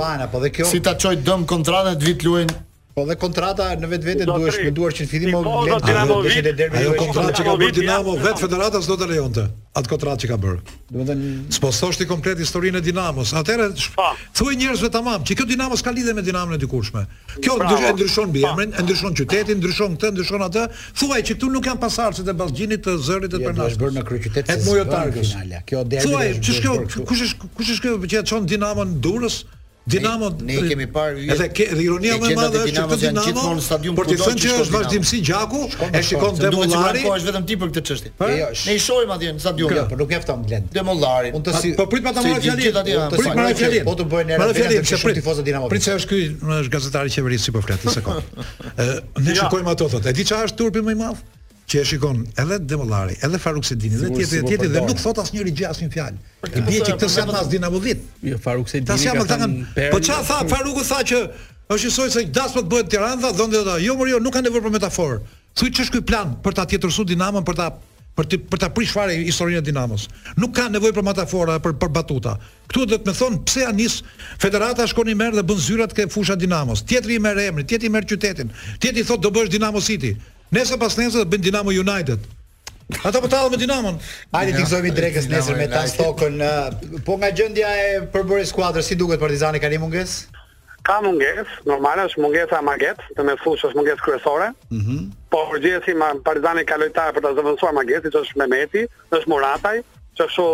[0.75, 2.63] Si ta çoj dëm kontratën të vit luajnë
[2.97, 7.53] Po, dhe kontrata në vetë duhesh me duar që në fillim ajo kontrata që ka
[7.61, 9.43] bërë Dinamo vetë federata sdo do të lejonte.
[9.77, 10.61] Atë kontratë që ka bërë.
[10.95, 13.35] Do të thënë, është i komplet historinë e Dinamos.
[13.37, 13.67] Atëherë
[14.39, 17.03] thuj njerëz ve tamam, që kjo Dinamos ka lidhje me Dinamonë të dikurshme.
[17.37, 20.65] Kjo do ndryshon emrin, e ndryshon qytetin, ndryshon këtë, ndryshon atë.
[20.97, 23.77] Thuaj që këtu nuk janë pasardhësit e bazgjinit të Zërit të Perëndimit.
[23.77, 26.09] Është bërë në Kjo derbi.
[26.09, 29.43] Thuaj, kush është kush është që çon Dinamon Durrës?
[29.87, 31.33] Dinamo ne kemi parë yjet.
[31.37, 34.07] Edhe ke dhe ironia më e madhe është që Dinamo janë gjithmonë në stadium kur
[34.09, 35.61] të Por ti thënë që është vazhdimsi gjaku,
[35.95, 37.03] e shikon Demollari.
[37.07, 38.11] Po është vetëm ti për këtë çështje.
[38.19, 38.29] Po.
[38.51, 40.67] Ne i shohim atje në stadium, jo, po nuk e ftam Glend.
[40.75, 41.31] Demollari.
[41.31, 41.71] Unë të si.
[41.79, 42.97] Po prit pata marrë fjalit aty.
[42.99, 43.87] Po prit marrë fjalit.
[43.87, 44.43] Po të bëjnë era.
[44.43, 45.71] Marrë fjalit se prit tifozët Dinamo.
[45.71, 46.21] Prit se është ky,
[46.65, 48.37] është gazetari i qeverisë si po flet, sekond.
[48.83, 48.91] Ë
[49.27, 50.11] Ne shikojmë ato thotë.
[50.11, 51.25] E di çfarë është turpi më i madh?
[51.69, 55.51] që e shikon edhe Demollari, edhe Faruk Sedini, edhe tjetri, tjetri dhe nuk thot asnjëri
[55.59, 56.21] gjë asnjë fjalë.
[56.47, 58.05] I bie që këtë sjell pas Dinamo 10.
[58.29, 58.87] Jo Faruk Sedini.
[58.93, 61.19] Tash jam Po çfarë tha Faruku tha që
[61.75, 63.75] është i sojë se das po të bëhet Tiranë, tha dhon ata.
[63.83, 65.19] Jo jo, nuk ka nevojë për metaforë.
[65.59, 67.67] Thuaj ç'është ky plan për ta tjetërsu Dinamon për ta
[68.17, 70.07] për të për ta prish fare historinë e Dinamos.
[70.41, 72.31] Nuk ka nevojë për metafora, për për batuta.
[72.71, 73.99] Ktu do të më thon pse ja nis
[74.41, 76.81] federata shkon i merr dhe bën zyrat ke fusha Dinamos.
[76.87, 78.49] Tjetri i merr emrin, tjetri i merr qytetin.
[78.81, 80.15] Tjetri thot do bësh Dinamo City.
[80.53, 82.23] Nesë pas nesë bën Dinamo United.
[83.03, 83.97] Ata po tallen me Dinamon.
[84.31, 86.39] Hajde ti gëzojmë drekës nesër me ta stokën.
[87.05, 90.31] Po nga gjendja e përbërë skuadrës, si duket Partizani ka një mungesë?
[90.87, 94.53] Ka mungesë, normal është mungesa Maget, të me fush është mungesë kryesore.
[94.71, 95.01] Mhm.
[95.33, 98.85] Po por gjithsesi Partizani ka lojtarë për ta zëvendësuar Magetin, që është Mehmeti,
[99.19, 99.77] është Murataj,
[100.15, 100.47] që kështu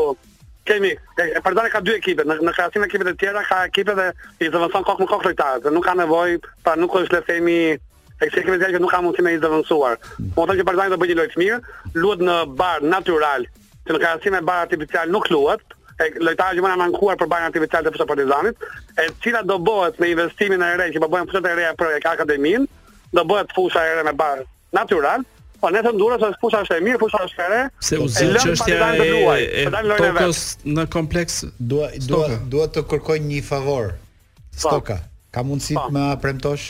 [0.71, 3.93] kemi e, Partizani ka dy ekipe, në, në krahasim me ekipet e tjera ka ekipe
[3.93, 4.09] dhe
[4.41, 7.77] i zëvendëson kokë me kokë lojtarët, nuk ka nevojë, pra nuk është le
[8.21, 9.95] E kështë kemi thënë që nuk ka mundësi me të avancuar.
[10.35, 11.59] Po të që Barzani do bëjë një lojë mirë,
[11.99, 13.47] luhet në bar natyral,
[13.87, 15.77] që në krahasim me bar artificial nuk luhet.
[16.01, 18.63] E lojtarja që më ankuar për bar artificial të fusha Partizanit,
[19.01, 21.91] e cila do bëhet me investimin e re që po bëjmë fusha e reja për
[21.93, 22.65] e akademin,
[23.13, 24.41] do bëhet fusha e re me bar
[24.77, 25.25] natyral.
[25.63, 27.59] Po ne them duhet fusha është e mirë, fusha është e re.
[27.79, 29.67] Se u zë çështja e
[30.01, 30.41] tokës
[30.75, 33.93] në kompleks, dua dua dua të kërkoj një favor.
[33.93, 34.51] Po.
[34.67, 34.97] Stoka,
[35.33, 35.95] ka mundësi të po.
[35.95, 36.67] më premtosh?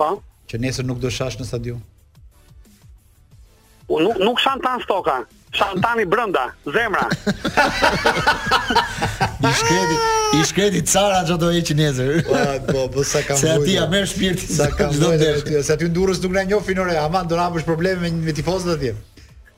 [0.00, 0.14] Po.
[0.48, 1.80] Që nesër nuk do shash në stadion.
[3.88, 5.20] Unë nuk, nuk shan tan stoka.
[5.56, 7.06] Shantani brënda, zemra
[9.48, 9.94] I shkredi
[10.36, 13.54] I shkredi cara që do e që njezër po, po, po, sa kam vujtë Se
[13.56, 18.12] ati a kam shpirtin Se ati ndurës nuk në njofinore Aman, do në abësh probleme
[18.26, 18.92] me tifozët atje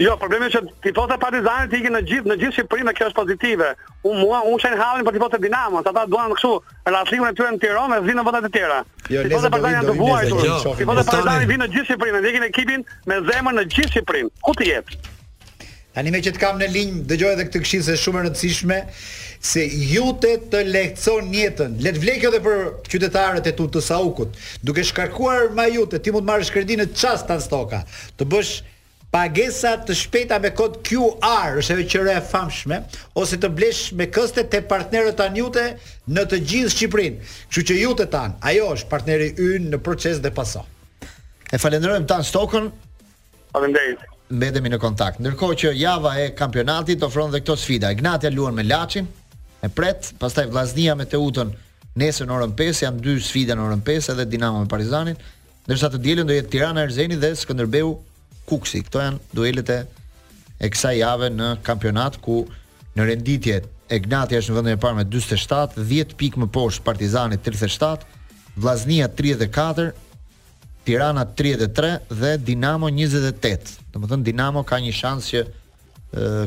[0.01, 3.09] Jo, problemi është që tifozët e Partizanit ikin në gjithë në gjithë Shqipërinë dhe kjo
[3.11, 3.67] është pozitive.
[4.09, 6.53] U mua u shën hallin për po tifozët e Dinamos, ata duan kështu
[6.89, 8.79] rrallimin e tyre në Tiranë dhe vinë në votat e tjera.
[9.13, 10.41] Jo, tifozët e Partizanit janë të vuajtur.
[10.47, 14.35] Jo, tifozët e Partizanit vinë në gjithë Shqipërinë, ikin ekipin me zemër në gjithë Shqipërinë.
[14.49, 14.97] Ku ti jep?
[15.93, 18.83] Tanë me që të kam në linj, dëgjoj edhe këtë këshillë se shumë e rëndësishme
[19.53, 21.77] se jute të lehtëson jetën.
[21.85, 24.39] Le të vlejë edhe për qytetarët e tu të Saukut.
[24.65, 27.83] Duke shkarkuar ma jute, ti mund marrësh kredinë në çast tan stoka.
[28.17, 28.53] Të bësh
[29.11, 32.77] pagesa të shpejta me kod QR është ajo qëre e famshme
[33.19, 35.43] ose të blesh me këste të partnerët tanë
[36.15, 37.17] në të gjithë Shqipërinë.
[37.51, 40.63] Kështu që jute tanë, ajo është partneri ynë në proces dhe paso.
[41.51, 42.71] E falenderojmë tan stokën.
[43.53, 44.05] Faleminderit.
[44.31, 45.19] Mbetemi në kontakt.
[45.23, 47.91] Ndërkohë që java e kampionatit ofron dhe këto sfida.
[47.95, 49.09] Ignatia luan me Laçin,
[49.63, 51.51] e pret, pastaj Vllaznia me Teutën
[51.99, 55.19] nesër në orën 5, janë dy sfida në orën 5 edhe Dinamo me Partizanin.
[55.67, 57.95] Ndërsa të dielën do jetë Tirana Erzeni dhe Skënderbeu
[58.51, 58.83] Kuksi.
[58.89, 59.81] Këto janë duelet e
[60.61, 62.43] e kësaj jave në kampionat ku
[62.99, 67.39] në renditje Egnati është në vendin e parë me 47, 10 pikë më poshtë Partizani
[67.43, 68.05] 37,
[68.61, 69.87] Vllaznia 34,
[70.87, 71.91] Tirana 33
[72.21, 73.81] dhe Dinamo 28.
[73.95, 75.43] Domethënë Dinamo ka një shans që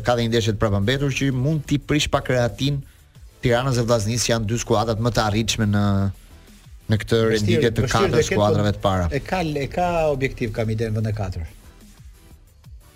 [0.08, 2.80] ka dhe një ndeshje të prapambetur që mund t'i prish pa kreatin
[3.44, 5.84] Tiranës dhe Vllaznisë janë dy skuadrat më të arritshme në
[6.92, 9.10] në këtë renditje të katër skuadrave të para.
[9.16, 11.52] E ka e ka objektiv kam ide në e katër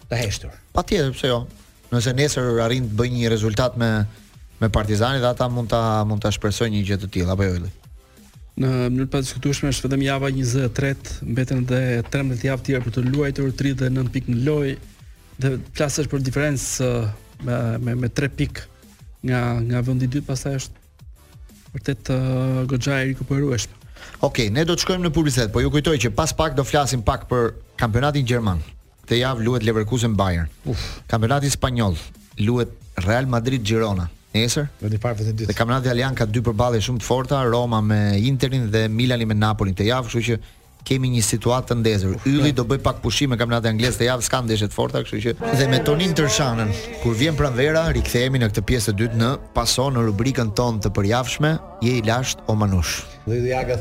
[0.09, 0.53] të heshtur.
[0.75, 1.39] Patjetër, pse jo?
[1.93, 3.91] Nëse nesër arrin të bëjë një rezultat me
[4.57, 7.67] me Partizani, ata mund ta mund ta shpresojnë një gjë të tillë apo jo?
[8.57, 13.03] Në mënyrë pa diskutueshme, është vetëm java 23, mbeten edhe 13 javë tjera për të
[13.05, 14.73] luajtur 39 pikë në lojë
[15.43, 16.89] dhe plasesh për diferencë
[17.45, 18.65] me me me 3 pikë
[19.29, 20.85] nga nga vendi i dytë, pastaj është
[21.75, 22.09] vërtet
[22.73, 23.75] goxha e rikuperueshme.
[24.25, 26.65] Okej, okay, ne do të shkojmë në publicitet, po ju kujtoj që pas pak do
[26.65, 28.63] flasim pak për kampionatin gjerman
[29.07, 30.51] këtë javë luhet Leverkusen Bayern.
[30.67, 30.83] Uf.
[31.07, 31.95] Kampionati spanjoll
[32.43, 32.75] luhet
[33.07, 34.67] Real Madrid Girona nesër.
[34.83, 35.55] Do të parë vetëm ditë.
[35.57, 39.73] Kampionati italian ka dy përballje shumë të forta, Roma me Interin dhe Milani me Napolin
[39.75, 40.39] këtë javë, kështu që
[40.87, 42.13] kemi një situatë të ndezur.
[42.29, 45.19] Ylli do bëj pak pushim me kampionatin anglez të javës, ka ndeshje të forta, kështu
[45.25, 46.69] që dhe me Tonin Tërshanën,
[47.01, 50.93] kur vjen pranvera, rikthehemi në këtë pjesë të dytë në paso në rubrikën tonë të
[50.95, 51.53] përjavshme,
[51.83, 53.01] je i lasht o manush.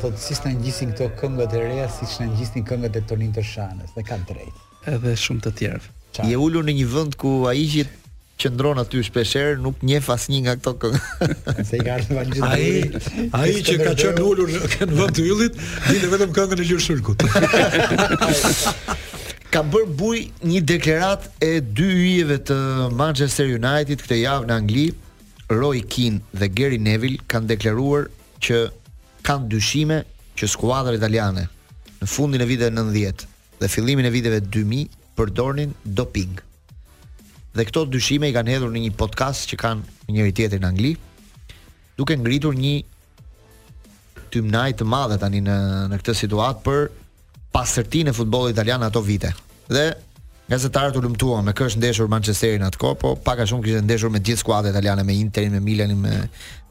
[0.03, 3.95] thotë si s'na ngjisin këto këngët e reja, si s'na ngjisin këngët e Tonin Tërshanës,
[3.95, 5.95] dhe kanë drejtë edhe shumë të tjerë.
[6.27, 7.85] Je ulur në një vend ku ai që
[8.41, 11.01] qëndron aty shpeshherë nuk njeh asnjë nga këto këngë.
[11.69, 15.59] Se i kanë vënë Ai ai që ka qenë ulur në vend të yllit,
[15.89, 17.25] dinë vetëm këngën e Gjyr Shulkut.
[19.53, 22.57] ka bër buj një deklarat e dy yjeve të
[23.01, 24.87] Manchester United këtë javë në Angli.
[25.47, 28.09] Roy Keane dhe Gary Neville kanë deklaruar
[28.43, 28.63] që
[29.27, 30.01] kanë dyshime
[30.37, 31.45] që skuadra italiane
[32.01, 33.23] në fundin e viteve 90
[33.59, 36.35] dhe fillimin e viteve 2000 përdornin doping.
[37.57, 40.69] Dhe këto dyshime i kanë hedhur në një podcast që kanë me njëri tjetrin në
[40.71, 40.91] Angli,
[41.97, 42.75] duke ngritur një
[44.33, 45.55] tymnaj të madhe tani në
[45.89, 46.83] në këtë situatë për
[47.55, 49.31] pastërtinë e futbollit italian ato vite.
[49.73, 49.87] Dhe
[50.47, 54.21] gazetarët u lumtuan me kësh ndeshur Manchesterin atko, po pak a shumë kishte ndeshur me
[54.21, 56.13] gjithë skuadrat italiane, me Interin, me Milanin, me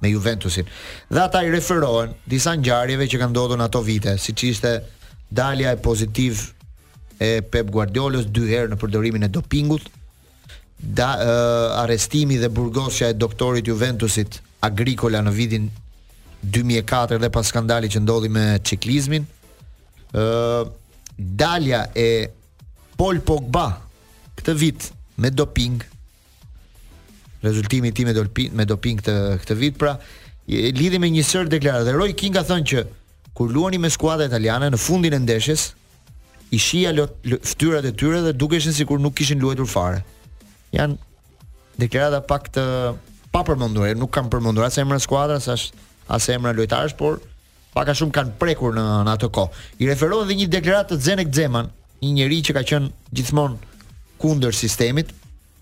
[0.02, 0.68] me Juventusin.
[1.10, 4.76] Dhe ata i referohen disa ngjarjeve që kanë ndodhur në ato vite, siç ishte
[5.28, 6.52] dalja e pozitiv
[7.16, 9.86] e Pep Guardiolës dy herë në përdorimin e dopingut.
[10.76, 11.28] Da, e,
[11.82, 15.70] arestimi dhe burgosja e doktorit Juventusit Agricola në vitin
[16.52, 19.26] 2004 dhe pas skandali që ndodhi me ciklizmin.
[20.16, 20.24] ë
[21.18, 22.06] dalja e
[22.96, 23.64] Paul Pogba
[24.38, 24.86] këtë vit
[25.16, 25.80] me doping
[27.42, 29.96] rezultimi i tij me doping me doping këtë këtë vit pra
[30.48, 31.90] lidhi me një sër deklarata.
[31.92, 32.84] Roy King ka thënë që
[33.36, 35.72] kur luani me skuadra italiane në fundin e ndeshjes,
[36.52, 36.92] i shia
[37.42, 40.02] fytyrat e tyre dhe dukeshin sikur nuk kishin luajtur fare.
[40.72, 40.96] Jan
[41.78, 42.64] deklarata pak të
[43.32, 45.70] pa përmendur, nuk kanë përmendur as emra skuadra, as
[46.08, 47.18] as emra lojtarësh, por
[47.74, 49.62] pak a shumë kanë prekur në në atë kohë.
[49.82, 51.70] I referohen edhe një deklaratë të Zenek Xeman,
[52.02, 53.88] një njerëz që ka qenë gjithmonë
[54.22, 55.10] kundër sistemit,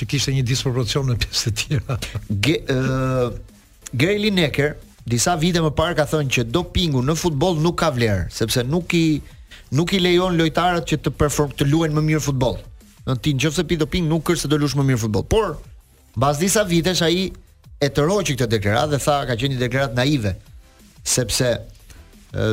[0.00, 1.98] që kishte një disproporcion në pjesë të tjera.
[2.42, 3.30] Ë
[4.02, 4.74] Greli Necker
[5.08, 8.92] disa vite më parë ka thënë që dopingu në futboll nuk ka vlerë, sepse nuk
[8.98, 9.04] i
[9.78, 12.58] nuk i lejon lojtarët që të perform të luajnë më mirë futboll.
[13.06, 15.24] Në ti nëse ti doping nuk kërse do lush më mirë futboll.
[15.30, 15.54] Por
[16.18, 17.30] mbas disa vitesh ai
[17.78, 20.32] e të roqi këtë deklarat dhe tha ka qenë një deklarat naive
[21.06, 21.50] sepse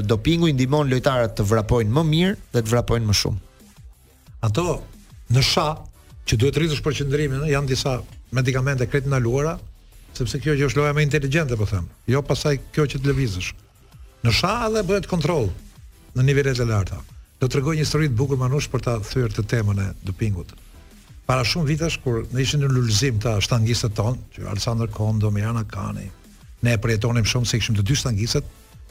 [0.07, 3.41] dopingu i ndihmon lojtarët të vrapojnë më mirë dhe të vrapojnë më shumë.
[4.45, 4.75] Ato
[5.33, 5.65] në sha
[6.29, 7.97] që duhet rritësh për qëndrimin, janë disa
[8.33, 9.57] medikamente kretinaluara,
[10.17, 11.89] sepse kjo që është loja më inteligjente, po them.
[12.09, 13.51] Jo pasaj kjo që të lëvizësh.
[14.25, 15.49] Në sha edhe bëhet kontroll
[16.15, 17.01] në nivellet e larta.
[17.41, 20.53] Do të tregoj një histori të bukur manush për ta thyrë të temën e dopingut
[21.25, 25.63] para shumë vitesh kur ne ishim në lulzim të shtangistët tonë, që Alexander Kondo, Mirana
[25.67, 26.05] Kani,
[26.61, 28.45] ne e përjetonim shumë se ishim të dy shtangisët,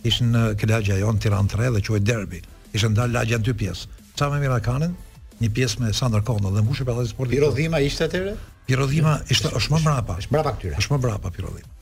[0.05, 2.41] ishin në Kelagja jon Tiranë 3 dhe quhej derbi.
[2.75, 3.87] Ishte ndal lagja në dy pjesë.
[4.19, 4.97] Sa me Mirakanin,
[5.41, 7.39] një pjesë me Sander Kondo dhe mbushi pallati sportiv.
[7.39, 8.35] Pirodhima ishte atyre?
[8.67, 10.75] Pirodhima ishte është më brapa, Është brapa këtyre.
[10.83, 11.73] Është më brapa Pirodhima.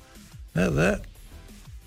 [0.66, 0.90] Edhe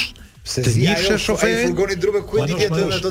[0.46, 3.10] Se të njëshë shoferi i furgonit druve, ku i ketë në ato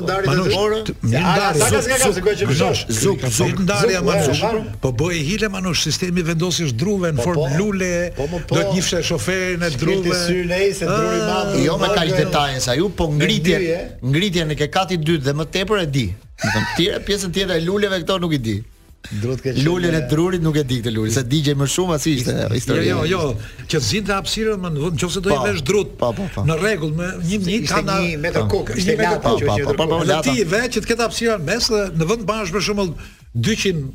[0.54, 0.78] dorë.
[1.02, 1.66] Mi ndarë.
[1.68, 4.62] Sa ka Zuk, zuk ndarja më shumë.
[4.80, 7.58] Po bëj hile manush sistemi vendosish druve në po, formë po.
[7.60, 7.90] lule.
[8.16, 9.98] Po, do të njëshë shoferin e druve.
[10.16, 11.32] Këti e nei se druri i ah.
[11.34, 11.58] madh.
[11.66, 13.58] Jo me kaq detaje sa ju, po ngritje,
[14.02, 16.06] ngritje në ke kati dytë dhe më tepër e di.
[16.14, 18.56] Do të thënë, tjera pjesën tjetër e luleve këto nuk i di.
[19.22, 22.06] Drut ka lulën e drurit nuk e di këtë lulë, se digjë më shumë as
[22.10, 22.86] ishte jo, jo, historia.
[22.90, 25.92] Jo, jo, jo, që zinte hapësirën më në çonse do i vesh drut.
[26.00, 26.44] Pa, pa, pa.
[26.48, 29.66] Në rregull, me një mit ka 1 metër kokë, ishte lata që ishte.
[29.68, 30.26] Po, po, po, lata.
[30.28, 32.88] Ti vetë që të ketë hapësirën mes dhe në vend bash më shumë
[33.50, 33.86] 200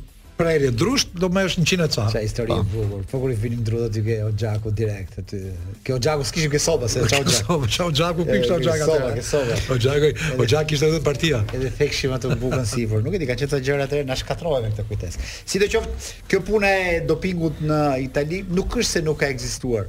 [0.42, 2.06] prerje drusht do më është 100 ca.
[2.16, 3.04] Sa histori e bukur.
[3.12, 5.42] Fokuri po vinim drudha aty ke o xhaku direkt aty.
[5.86, 7.70] Ke o xhaku s'kishi ke soba se çau xhaku.
[7.76, 8.88] Çau xhaku pikë çau xhaku.
[8.90, 9.58] Soba, ke soba.
[9.76, 10.12] O xhaku,
[10.42, 11.44] o xhaku kishte edhe partia.
[11.58, 13.04] Edhe fekshim atë bukën sipër.
[13.06, 15.28] Nuk e di ka çeta gjëra atë na shkatrohen me këtë kujtesë.
[15.54, 19.88] Sidoqoftë, kjo punë e dopingut në Itali nuk është se nuk ka ekzistuar.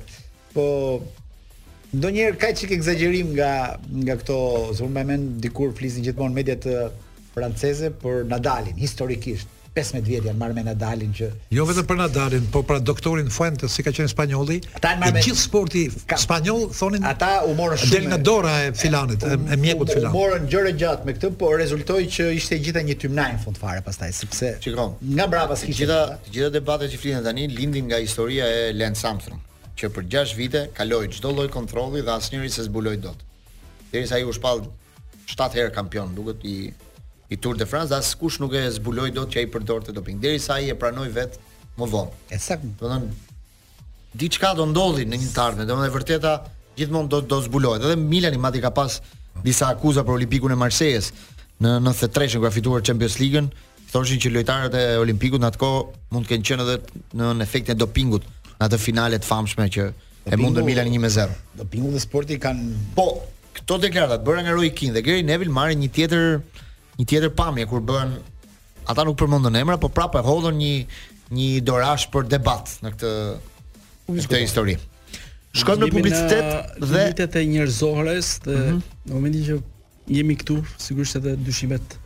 [0.55, 0.67] Po
[1.97, 3.53] ndonjëherë ka çik eksagjerim nga
[4.05, 4.39] nga këto,
[4.83, 6.87] zonë më men dikur flisin gjithmonë mediat eh,
[7.35, 9.49] franceze për Nadalin historikisht.
[9.73, 13.73] 15 vjet janë marrë me Nadalin që jo vetëm për Nadalin, por për doktorin Fuentes,
[13.73, 14.59] si ka qenë spanjolli,
[15.01, 15.13] me...
[15.25, 16.19] gjithë sporti ka...
[16.21, 20.11] spanjoll thonin ata u morën shumë në dora e filanit, e, e mjekut filan.
[20.13, 23.63] U morën gjëra gjatë me këtë, por rezultoi që ishte gjithë një tymnaj në fund
[23.63, 26.03] fare pastaj, sepse Nga brava sikisht të...
[26.35, 29.41] gjitha debatet që flitën tani lindin nga historia e Len Samson,
[29.81, 33.25] që për 6 vite kaloi çdo lloj kontrolli dhe asnjëri s'e zbuloi dot.
[33.93, 34.67] Derisa ai u shpall
[35.33, 36.57] 7 herë kampion, duket i
[37.33, 40.59] i Tour de France, as kush nuk e zbuloi dot që ai përdorte doping, derisa
[40.59, 41.39] ai e pranoi vet
[41.81, 42.19] më vonë.
[42.29, 42.73] E saktë.
[42.77, 46.33] Do të thonë diçka do ndodhi në një tarmë, domethënë e vërteta
[46.77, 47.87] gjithmonë do do zbulohet.
[47.87, 48.99] Edhe Milani madje ka pas
[49.47, 51.13] disa akuza për Olimpikun e Marsejës
[51.65, 53.49] në 93-ën kur ka fituar Champions League-ën,
[53.93, 56.79] thoshin që lojtarët e Olimpikut në atë kohë mund të kenë qenë edhe
[57.17, 58.29] në efektin e dopingut
[58.59, 61.41] në atë finale të famshme që dopingu, e mundën Milani 1-0.
[61.63, 63.07] Dopingu dhe sporti kanë Po,
[63.57, 66.43] këto deklarata bëra nga Roy Keane dhe Gary Neville marrin një tjetër
[67.01, 68.13] një tjetër pamje kur bën
[68.91, 70.73] ata nuk përmendën emra, por prapë hodhën një
[71.33, 73.13] një dorash për debat në këtë
[74.13, 74.75] në këtë histori.
[75.57, 78.83] Shkojmë në publicitet dhe vitet e njerëzores dhe mhm.
[79.09, 79.59] në momentin që
[80.19, 81.97] jemi këtu, sigurisht edhe dyshimet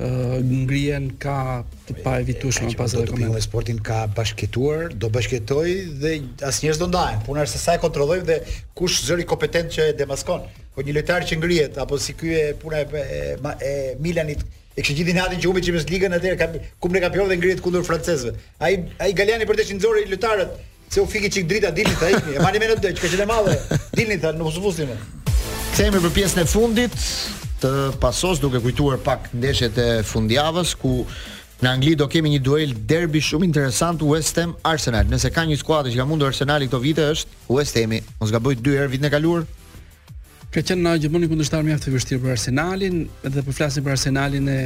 [0.00, 3.44] uh, ngrihen ka të pa evitueshme pas së komentit.
[3.44, 5.72] sportin ka bashkëtuar, do bashkëtoi
[6.02, 7.22] dhe asnjëherë do ndahen.
[7.26, 8.40] Puna është se sa e kontrollojm dhe
[8.74, 10.42] kush zëri kompetent që e demaskon.
[10.74, 14.42] Po një lojtar që ngrihet apo si ky e puna e, e, e, Milanit
[14.74, 16.46] e kështë gjithin atin që humbi që mësë ligën atër,
[16.80, 18.34] ku më në kapion dhe ngrihet kundur francezëve.
[18.58, 20.56] A i, i për të që nëzori lëtarët,
[20.90, 23.86] se u fikë që drita, dilni të ikmi, e mani me në të që kështë
[23.98, 24.98] dilni të, në u pusë në.
[25.78, 26.92] për pjesën e fundit,
[27.64, 27.70] të
[28.00, 30.98] pasos duke kujtuar pak ndeshjet e fundjavës ku
[31.62, 35.06] në Angli do kemi një duel derbi shumë interesant West Ham Arsenal.
[35.08, 37.94] Nëse ka një skuadër që ka mundur Arsenali këto vite është West Ham.
[38.20, 39.46] Mos gaboj dy herë vitin e kaluar.
[40.52, 42.98] Ka qenë na gjithmonë një kundërshtar mjaft i vështirë për Arsenalin,
[43.30, 44.58] edhe po flasim për Arsenalin e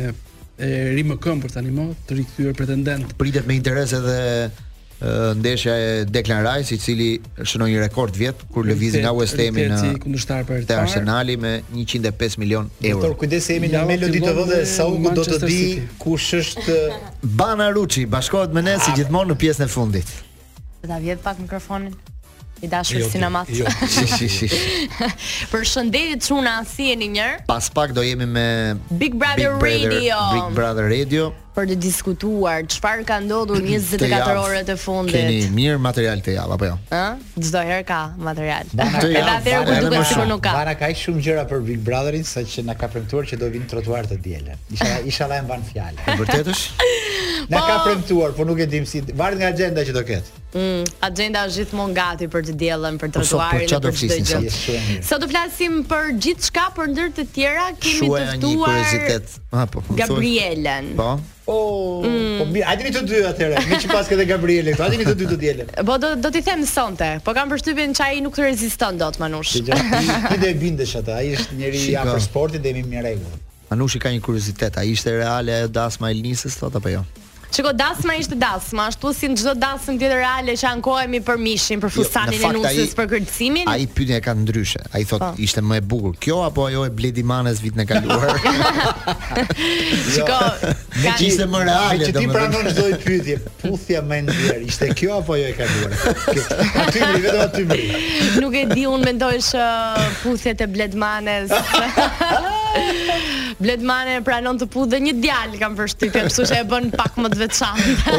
[0.59, 3.13] e rimëkëm për tani më të rikthyer pretendent.
[3.21, 4.15] Pritet me interes edhe
[5.35, 7.07] ndeshja e Declan Rice i cili
[7.47, 11.53] shënoi një rekord vjet kur lëvizi nga West Ham në kundërshtar për të Arsenali me
[11.75, 13.03] 105 milion euro.
[13.03, 15.61] Doktor, kujdes jemi në Melody TV dhe Saugu do të di
[16.03, 16.77] kush është
[17.23, 18.99] Bana Ruçi, bashkohet me ne si ah.
[18.99, 20.15] gjithmonë në pjesën e fundit.
[20.83, 21.95] Ta vjet pak mikrofonin.
[22.59, 23.47] I dashur sinemat.
[23.55, 23.87] Jo, jo, jo.
[24.19, 24.63] si si si.
[25.53, 27.45] Përshëndetje çuna, si jeni mirë?
[27.47, 28.47] Pas pak do jemi me
[28.99, 30.19] Big Brother Radio.
[30.35, 35.17] Big Brother Radio për të diskutuar çfarë ka ndodhur 24 orët e fundit.
[35.17, 36.77] Keni mirë material të javë apo jo?
[36.95, 37.05] Ë,
[37.49, 37.99] çdo herë ka
[38.29, 38.71] material.
[38.75, 40.55] Edhe atëherë herë kur duket sikur nuk ka.
[40.61, 44.07] Bana ka shumë gjëra për Big Brotherin saqë na ka premtuar që do vinë trotuar
[44.11, 44.59] të diele.
[44.75, 46.05] isha inshallah e mban fjalën.
[46.23, 46.67] vërtetësh?
[47.49, 47.85] Na ka po.
[47.87, 50.43] premtuar, por nuk e dim si varet nga agjenda që do ketë.
[50.59, 55.01] Mm, agenda është gjithmonë gati për të diellën, për po, po, trotuarin, për çdo gjë.
[55.09, 58.11] Sa do flasim për gjithçka, për ndër të tjera kemi
[58.43, 59.11] të ftuar.
[59.55, 59.65] Ah,
[60.03, 60.93] Gabrielen.
[60.99, 61.13] Po.
[61.51, 62.25] Oh, mm.
[62.39, 63.61] po, po mirë, hajde të dy atëherë.
[63.71, 64.83] Më që pas këtë Gabrieli, këtu.
[64.85, 65.71] Hajde të dy të dielën.
[65.89, 69.17] Po do do t'i them sonte, po kam përshtypjen që ai nuk të reziston dot
[69.23, 69.55] Manush.
[69.57, 71.15] Ti do e bindesh atë.
[71.17, 73.41] Ai është njëri i afër sportit dhe i mirë rregull.
[73.73, 77.07] Manushi ka një kuriozitet, është ishte reale ajo dasma e Elnisës thot apo jo?
[77.53, 81.93] Çiko dasma ishte dasma, ashtu si çdo dasmë tjetër reale që ankohemi për mishin, për
[81.95, 83.71] fustanin jo, e nusës, për kërcimin.
[83.73, 84.83] Ai pyetja e ka ndryshe.
[84.95, 85.37] Ai thotë oh.
[85.37, 85.45] Po.
[85.47, 88.29] ishte më e bukur kjo apo ajo e Bledi Manes vitin e kaluar.
[90.13, 92.21] Çiko, jo, ne ishte më reale domethënë.
[92.21, 93.39] Ti pranon çdo pyetje.
[93.65, 95.99] Puthja më e ndjer, ishte kjo apo ajo e kaluar?
[96.85, 99.67] Aty mri, vetëm aty Nuk e di, unë mendoj se
[100.23, 101.57] puthjet e Bled Manes.
[103.59, 103.81] Bled
[104.23, 107.45] pranon të puthë dhe një djalë kam përshtypjen, kështu që e bën pak më të
[107.45, 108.17] veçantë.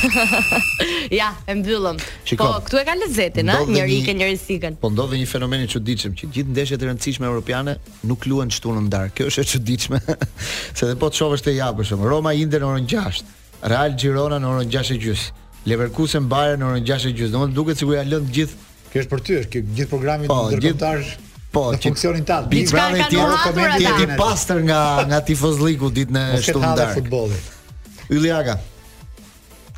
[1.11, 1.97] Ja, e mbyllëm.
[2.39, 3.57] Po këtu e ka lezetin, a?
[3.67, 4.75] Njëri ke njëri sikën.
[4.79, 7.73] Po ndodhi një fenomen i çuditshëm që gjithë ndeshjet e rëndësishme europiane
[8.07, 9.17] nuk luajnë shtunën dark.
[9.17, 9.99] Kjo është e çuditshme.
[10.77, 13.23] Se dhe po të shovë është e Roma Inder në orën 6
[13.71, 15.25] Real Girona në orën 6 e gjys
[15.69, 19.11] Leverkusen Bayern në orën 6 e gjys Në mund duke cikur ja lëndë gjithë Kështë
[19.11, 21.05] për ty është, gjithë programin po, në dërkomtar
[21.51, 22.45] Po, ti funksionin tat.
[22.47, 24.79] Bi çfarë ti ora komentje ti pastër nga
[25.09, 26.73] nga tifozlliku ditën e shtunë.
[28.15, 28.55] Ylli Aga.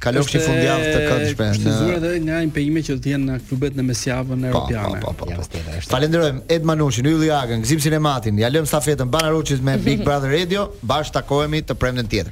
[0.03, 1.47] Kalosh një fundjavë të këndshme.
[1.55, 4.99] Është zgjuar edhe nga impejime që do të jenë në klubet në mesjavën po, europiane.
[5.05, 5.39] Po, po, po.
[5.39, 5.79] po.
[5.93, 8.41] Falenderojm Ed Manushin, Ylli Agën, Gzim Sinematin.
[8.43, 12.31] Ja lëm stafetën Banaruçit me Big Brother Radio, bash takohemi të premten tjetër.